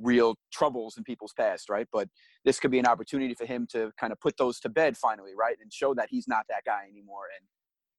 [0.00, 1.86] real troubles in people's past, right?
[1.92, 2.08] But
[2.44, 5.32] this could be an opportunity for him to kind of put those to bed finally,
[5.38, 5.56] right?
[5.60, 7.24] And show that he's not that guy anymore.
[7.38, 7.46] And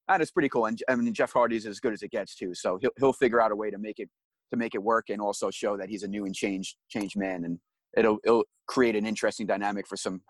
[0.08, 0.66] and it's pretty cool.
[0.66, 2.54] And I mean, Jeff Hardy's as good as it gets too.
[2.54, 4.10] So he'll he'll figure out a way to make it
[4.52, 7.46] to make it work and also show that he's a new and changed changed man.
[7.46, 7.60] And
[7.98, 10.22] it'll it'll create an interesting dynamic for some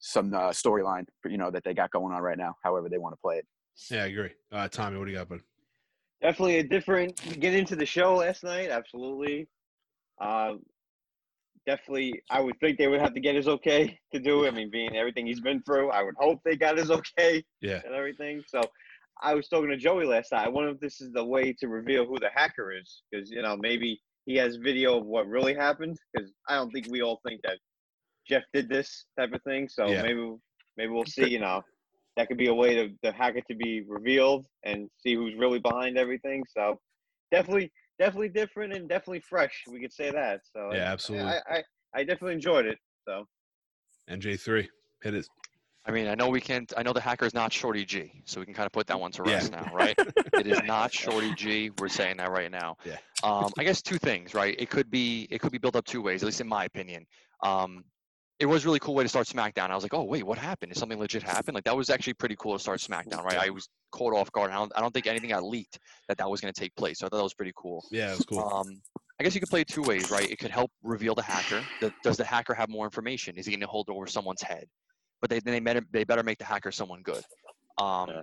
[0.00, 2.54] some uh, storyline, you know, that they got going on right now.
[2.62, 3.46] However they want to play it.
[3.90, 4.30] Yeah, I agree.
[4.52, 5.40] Uh, Tommy, what do you got, bud?
[6.20, 8.70] Definitely a different get into the show last night.
[8.70, 9.48] Absolutely.
[10.20, 10.54] Uh,
[11.66, 14.48] definitely, I would think they would have to get his okay to do it.
[14.48, 17.80] I mean, being everything he's been through, I would hope they got his okay Yeah.
[17.84, 18.42] and everything.
[18.46, 18.60] So
[19.22, 20.46] I was talking to Joey last night.
[20.46, 23.42] I wonder if this is the way to reveal who the hacker is, because you
[23.42, 25.96] know maybe he has video of what really happened.
[26.12, 27.58] Because I don't think we all think that
[28.28, 29.68] Jeff did this type of thing.
[29.68, 30.02] So Yeah.
[30.02, 30.34] maybe
[30.76, 31.28] maybe we'll see.
[31.28, 31.62] You know,
[32.16, 35.60] that could be a way to the hacker to be revealed and see who's really
[35.60, 36.44] behind everything.
[36.56, 36.80] So
[37.30, 39.64] definitely, definitely different and definitely fresh.
[39.70, 40.40] We could say that.
[40.52, 41.28] So Yeah, I- absolutely.
[41.28, 41.62] I, I,
[41.94, 42.78] I definitely enjoyed it.
[43.06, 43.26] So
[44.10, 44.68] NJ three,
[45.02, 45.26] hit it.
[45.86, 46.72] I mean, I know we can't.
[46.78, 48.98] I know the hacker is not Shorty G, so we can kind of put that
[48.98, 49.34] one to Yeah.
[49.34, 49.96] rest now, right?
[50.38, 51.70] it is not Shorty G.
[51.78, 52.76] We're saying that right now.
[52.86, 52.96] Yeah.
[53.22, 54.56] Um, I guess two things, right?
[54.58, 57.06] It could be it could be built up two ways, at least in my opinion.
[57.42, 57.84] Um,
[58.40, 59.70] it was a really cool way to start SmackDown.
[59.70, 60.72] I was like, oh wait, what happened?
[60.72, 61.54] Did something legit happen?
[61.54, 63.38] Like that was actually pretty cool to start SmackDown, right?
[63.38, 64.50] I was caught off guard.
[64.50, 65.78] I don't, I don't think anything got leaked
[66.08, 66.98] that that was going to take place.
[66.98, 67.84] So I thought that was pretty cool.
[67.90, 68.40] Yeah, it was cool.
[68.40, 68.80] Um,
[69.20, 70.28] I guess you could play it two ways, right?
[70.28, 71.62] It could help reveal the hacker.
[71.80, 73.36] The, does the hacker have more information?
[73.36, 74.66] Is he going to hold over someone's head?
[75.20, 77.22] But they then they better, they better make the hacker someone good.
[77.78, 78.22] Um, Yeah.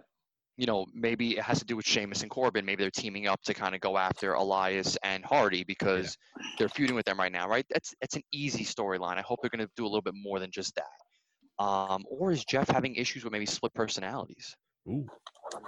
[0.58, 2.66] You know, maybe it has to do with Sheamus and Corbin.
[2.66, 6.18] Maybe they're teaming up to kind of go after Elias and Hardy because
[6.58, 7.66] they're feuding with them right now, right?
[7.70, 9.18] That's that's an easy storyline.
[9.18, 11.64] I hope they're going to do a little bit more than just that.
[11.64, 14.56] Um, or is Jeff having issues with maybe split personalities?
[14.88, 15.10] Ooh.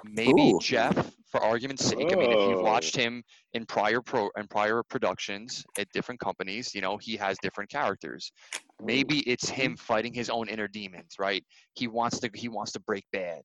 [0.03, 0.59] maybe Ooh.
[0.59, 2.63] Jeff, for argument's sake, I mean, if you've Oh.
[2.63, 3.23] watched him
[3.53, 8.31] in prior pro and prior productions at different companies, you know, he has different characters.
[8.79, 11.45] Maybe it's him fighting his own inner demons, right?
[11.75, 13.43] He wants to he wants to break bad,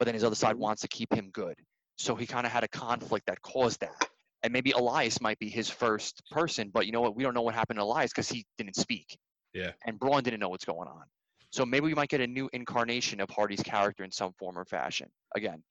[0.00, 1.54] but then his other side wants to keep him good.
[1.98, 4.08] So he kind of had a conflict that caused that.
[4.42, 7.14] And maybe Elias might be his first person, but you know what?
[7.14, 9.18] We don't know what happened to Elias because he didn't speak.
[9.52, 9.72] Yeah.
[9.84, 11.02] And Braun didn't know what's going on.
[11.50, 14.64] So maybe we might get a new incarnation of Hardy's character in some form or
[14.64, 15.08] fashion.
[15.36, 15.62] Again,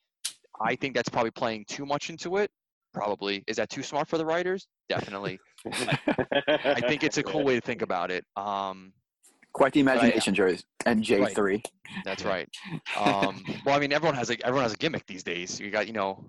[0.62, 2.52] I think that's probably playing too much into it.
[2.94, 3.44] Probably.
[3.48, 4.68] Is that too smart for the writers?
[4.90, 5.40] Definitely.
[6.48, 8.24] I think it's a cool way to think about it.
[8.36, 8.94] Um,
[9.60, 10.64] Quite the imagination, Jersey.
[10.86, 11.36] And J Right.
[11.36, 11.62] three.
[12.06, 12.48] that's right.
[12.96, 15.60] Um, well, I mean, everyone has a everyone has a gimmick these days.
[15.60, 16.24] You got you know,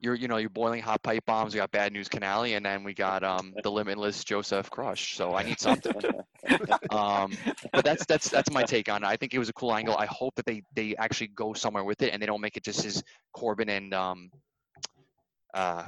[0.00, 1.54] you're you know you're boiling hot pipe bombs.
[1.54, 5.16] We got bad news Canali, and then we got um, the limitless Joseph Crush.
[5.16, 5.94] So I need something.
[6.90, 7.32] um,
[7.72, 9.06] but that's that's that's my take on it.
[9.06, 9.96] I think it was a cool angle.
[9.96, 12.64] I hope that they they actually go somewhere with it and they don't make it
[12.64, 14.30] just as Corbin and um,
[15.54, 15.84] uh,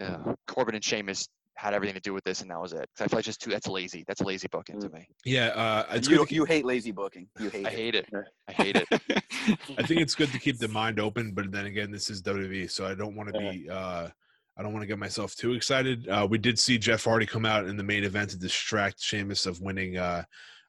[0.00, 1.26] uh, Corbin and Sheamus
[1.58, 2.88] had everything to do with this and that was it.
[2.96, 4.04] 'Cause I feel like just too that's lazy.
[4.06, 5.08] That's a lazy booking to me.
[5.24, 6.28] Yeah, uh, it's You, good.
[6.28, 7.28] To you hate lazy booking.
[7.40, 7.74] You hate I it.
[7.76, 8.06] hate it.
[8.46, 8.86] I hate it.
[9.76, 12.70] I think it's good to keep the mind open, but then again, this is WWE,
[12.70, 13.50] so I don't want to Yeah.
[13.50, 13.68] be.
[13.68, 14.08] Uh,
[14.56, 16.08] I don't want to get myself too excited.
[16.08, 19.44] Uh, we did see Jeff Hardy come out in the main event to distract Sheamus
[19.46, 20.22] of winning, uh,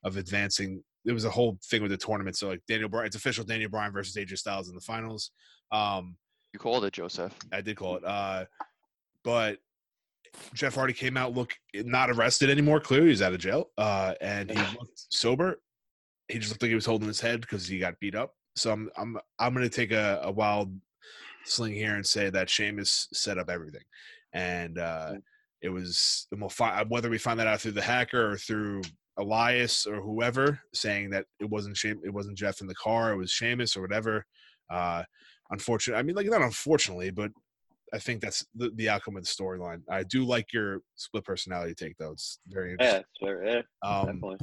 [0.03, 0.83] of advancing.
[1.05, 2.35] It was a whole thing with the tournament.
[2.35, 3.43] So like Daniel Bryan, it's official.
[3.43, 5.31] Daniel Bryan versus AJ Styles in the finals.
[5.71, 6.17] Um,
[6.53, 7.35] You called it, Joseph.
[7.51, 8.03] I did call it.
[8.03, 8.45] Uh,
[9.23, 9.59] but
[10.53, 12.79] Jeff Hardy came out look not arrested anymore.
[12.79, 15.61] Clearly, he's out of jail, uh, and he looked sober.
[16.27, 18.33] He just looked like he was holding his head because he got beat up.
[18.55, 20.75] So I'm I'm I'm going to take a, a wild
[21.45, 23.83] sling here and say that Sheamus set up everything,
[24.33, 25.13] and uh,
[25.61, 28.81] it was and we'll find whether we find that out through the hacker or through
[29.17, 33.17] Elias or whoever saying that it wasn't Shame, it wasn't Jeff in the car, it
[33.17, 34.25] was Sheamus or whatever.
[34.69, 35.03] Uh,
[35.51, 35.97] unfortunate.
[35.97, 37.31] I mean, like not unfortunately, but
[37.93, 39.81] I think that's the, the outcome of the storyline.
[39.89, 42.11] I do like your split personality take though.
[42.11, 43.03] It's very Yeah, interesting.
[43.19, 43.45] sure.
[43.45, 44.37] Yeah, um, definitely.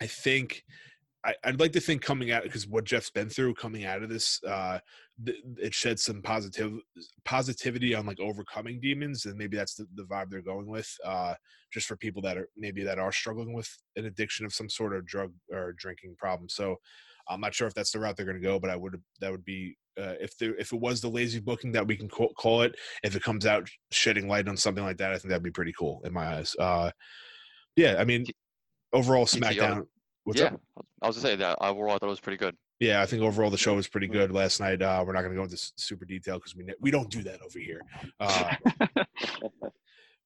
[0.00, 0.64] I think
[1.24, 4.08] I, I'd like to think coming out because what Jeff's been through coming out of
[4.08, 4.78] this, uh,
[5.26, 6.72] th- it sheds some positive
[7.24, 10.88] positivity on like overcoming demons, and maybe that's the, the vibe they're going with.
[11.04, 11.34] Uh,
[11.72, 14.94] just for people that are maybe that are struggling with an addiction of some sort
[14.94, 16.48] of drug or drinking problem.
[16.48, 16.76] So
[17.28, 19.32] I'm not sure if that's the route they're going to go, but I would that
[19.32, 22.32] would be uh, if there if it was the lazy booking that we can call,
[22.34, 22.74] call it.
[23.02, 25.74] If it comes out shedding light on something like that, I think that'd be pretty
[25.78, 26.54] cool in my eyes.
[26.58, 26.90] Uh,
[27.76, 28.26] yeah, I mean,
[28.92, 29.86] overall SmackDown.
[30.24, 30.60] What's yeah, up?
[31.02, 32.56] I was gonna say that overall I thought it was pretty good.
[32.80, 34.82] Yeah, I think overall the show was pretty good last night.
[34.82, 37.24] Uh, we're not going to go into super detail because we ne- we don't do
[37.24, 37.80] that over here.
[38.20, 38.54] Uh,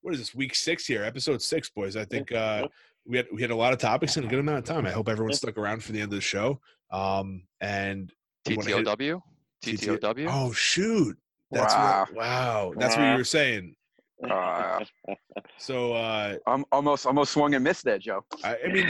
[0.02, 1.02] what is this week six here?
[1.02, 1.96] Episode six, boys.
[1.96, 2.68] I think uh,
[3.06, 4.84] we had we had a lot of topics in a good amount of time.
[4.84, 6.60] I hope everyone stuck around for the end of the show.
[6.90, 8.12] Um, and
[8.46, 9.22] TTOW, TTO
[9.62, 10.26] TTOW.
[10.30, 11.16] Oh shoot!
[11.50, 12.06] That's Wow.
[12.10, 12.72] what, wow.
[12.76, 13.74] That's what you were saying.
[14.28, 14.84] Uh,
[15.58, 18.24] So uh, I'm almost almost swung and missed there, Joe.
[18.44, 18.88] I, I mean,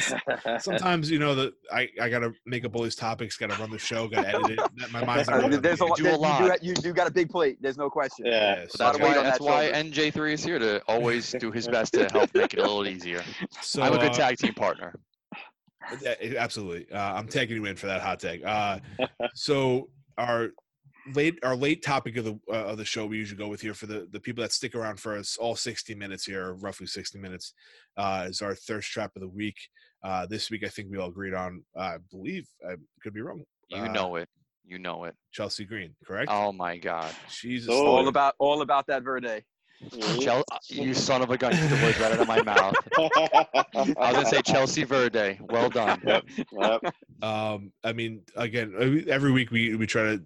[0.60, 3.78] sometimes you know that I I gotta make up all these topics, gotta run the
[3.78, 4.56] show, gotta edit it.
[4.76, 5.96] That- My mind's not on there's a the lot.
[5.98, 6.18] do a
[6.48, 7.56] there- You do, you do got a big plate.
[7.62, 8.26] There's no question.
[8.26, 8.56] Yeah.
[8.56, 8.68] page.
[8.72, 9.72] But that's Lot of weight why that's that why.
[9.72, 13.22] NJ3 is here to always do his best to help make it a little easier.
[13.62, 14.94] So, I'm a good uh, tag team partner.
[16.02, 16.90] Yeah, absolutely.
[16.92, 18.44] Uh, I'm taking you in for that hot tag.
[18.44, 18.78] Uh,
[19.34, 20.50] so our
[21.14, 23.74] late our late topic of the uh, of the show we usually go with here
[23.74, 27.18] for the the people that stick around for us all 60 minutes here, roughly 60
[27.18, 27.54] minutes,
[27.96, 29.56] uh, is our thirst trap of the week.
[30.04, 31.62] Uh, this week, I think we all agreed on.
[31.76, 33.42] I believe I could be wrong.
[33.68, 34.28] You uh, know it.
[34.64, 35.14] You know it.
[35.32, 36.30] Chelsea Green, correct?
[36.30, 37.12] Oh my God.
[37.30, 37.70] Jesus.
[37.72, 37.86] Oh.
[37.86, 39.42] All about all about that Verde.
[40.20, 41.52] Chel- you son of a gun.
[41.52, 42.74] You took the words right out of my mouth.
[42.96, 45.40] I was gonna say Chelsea Verde.
[45.40, 46.00] Well done.
[46.06, 46.24] Yep.
[46.52, 46.94] Yep.
[47.22, 50.22] um i mean again uh, every week we we try to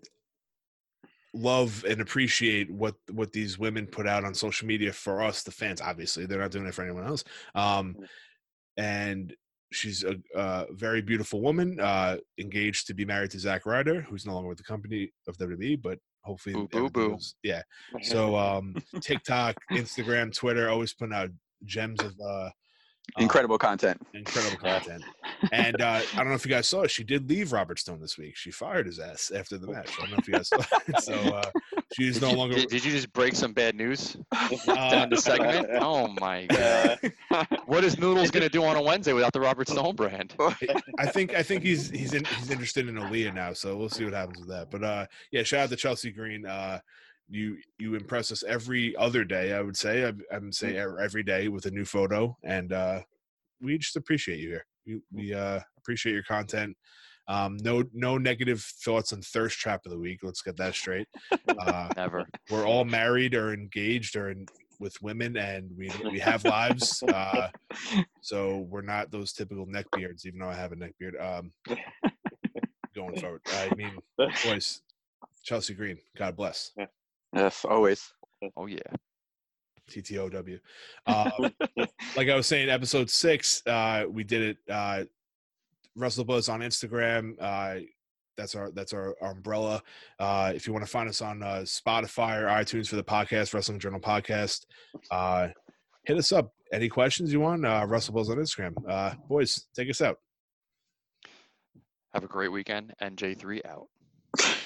[1.37, 5.51] love and appreciate what what these women put out on social media for us the
[5.51, 7.23] fans obviously they're not doing it for anyone else
[7.55, 7.95] um
[8.77, 9.35] and
[9.73, 14.27] she's a, a very beautiful woman uh engaged to be married to Zack Ryder who's
[14.27, 17.11] no longer with the company of WWE but hopefully Boo, boo, everything boo.
[17.11, 17.63] goes- yeah
[18.03, 21.31] so um TikTok Instagram Twitter always putting out
[21.65, 22.51] gems of uh
[23.19, 24.01] Incredible content.
[24.15, 25.03] incredible content.
[25.53, 26.91] And uh, I don't know if you guys saw it.
[26.91, 28.37] She did leave Robert Stone this week.
[28.37, 29.91] She fired his ass after the match.
[29.99, 31.01] I don't know if you guys saw it.
[31.03, 31.51] So uh,
[31.95, 32.57] she's no longer.
[32.57, 35.69] Did, did you just break some bad news Uh, the segment?
[35.81, 36.99] Oh my God.
[37.67, 40.35] What is Noodles gonna do on a Wednesday without the Robert Stone brand?
[40.99, 43.53] I think I think he's he's in, he's interested in Aliyah now.
[43.53, 44.71] So we'll see what happens with that.
[44.71, 46.47] But uh, yeah, shout out to Chelsea Green.
[46.47, 46.79] Uh,
[47.29, 49.53] you you impress us every other day.
[49.53, 50.05] I would say.
[50.05, 53.01] I, I would say every day with a new photo, and uh,
[53.61, 54.67] we just appreciate you here.
[54.87, 56.77] We we uh, appreciate your content.
[57.29, 60.21] Um, no no negative thoughts on thirst trap of the week.
[60.23, 61.09] Let's get that straight.
[61.59, 62.27] Uh, Never.
[62.51, 64.47] we're all married or engaged or in,
[64.79, 67.03] with women, and we we have lives.
[67.13, 67.49] Uh,
[68.21, 71.17] so we're not those typical neck beards, even though I have a neck beard.
[71.21, 71.53] Um,
[72.95, 73.93] going forward, I mean,
[74.45, 74.83] boys,
[75.43, 76.73] Chelsea Green, God bless.
[77.37, 78.13] Yes, always.
[78.57, 78.79] Oh yeah.
[79.91, 80.59] TTOW.
[81.07, 81.51] Um,
[82.17, 84.59] like I was saying, episode six, uh, we did it.
[84.69, 85.05] Uh,
[85.95, 87.35] Russell Buzz on Instagram.
[87.39, 87.83] Uh,
[88.37, 89.83] that's our that's our, our umbrella.
[90.19, 93.55] Uh, if you want to find us on uh, Spotify or iTunes for the podcast,
[93.55, 94.67] Wrestling Journal Podcast,
[95.11, 95.49] uh,
[96.05, 96.53] hit us up.
[96.73, 97.65] Any questions you want?
[97.65, 98.75] Uh, Russell Buzz on Instagram.
[98.89, 100.19] Uh, boys, take us out.
[102.13, 102.93] Have a great weekend.
[103.01, 103.87] And J3 out.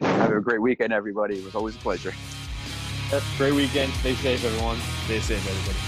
[0.00, 1.38] Have a great weekend, everybody.
[1.38, 2.12] It was always a pleasure.
[3.36, 3.92] Great weekend.
[3.94, 4.78] Stay safe, everyone.
[5.06, 5.87] Stay safe, everybody.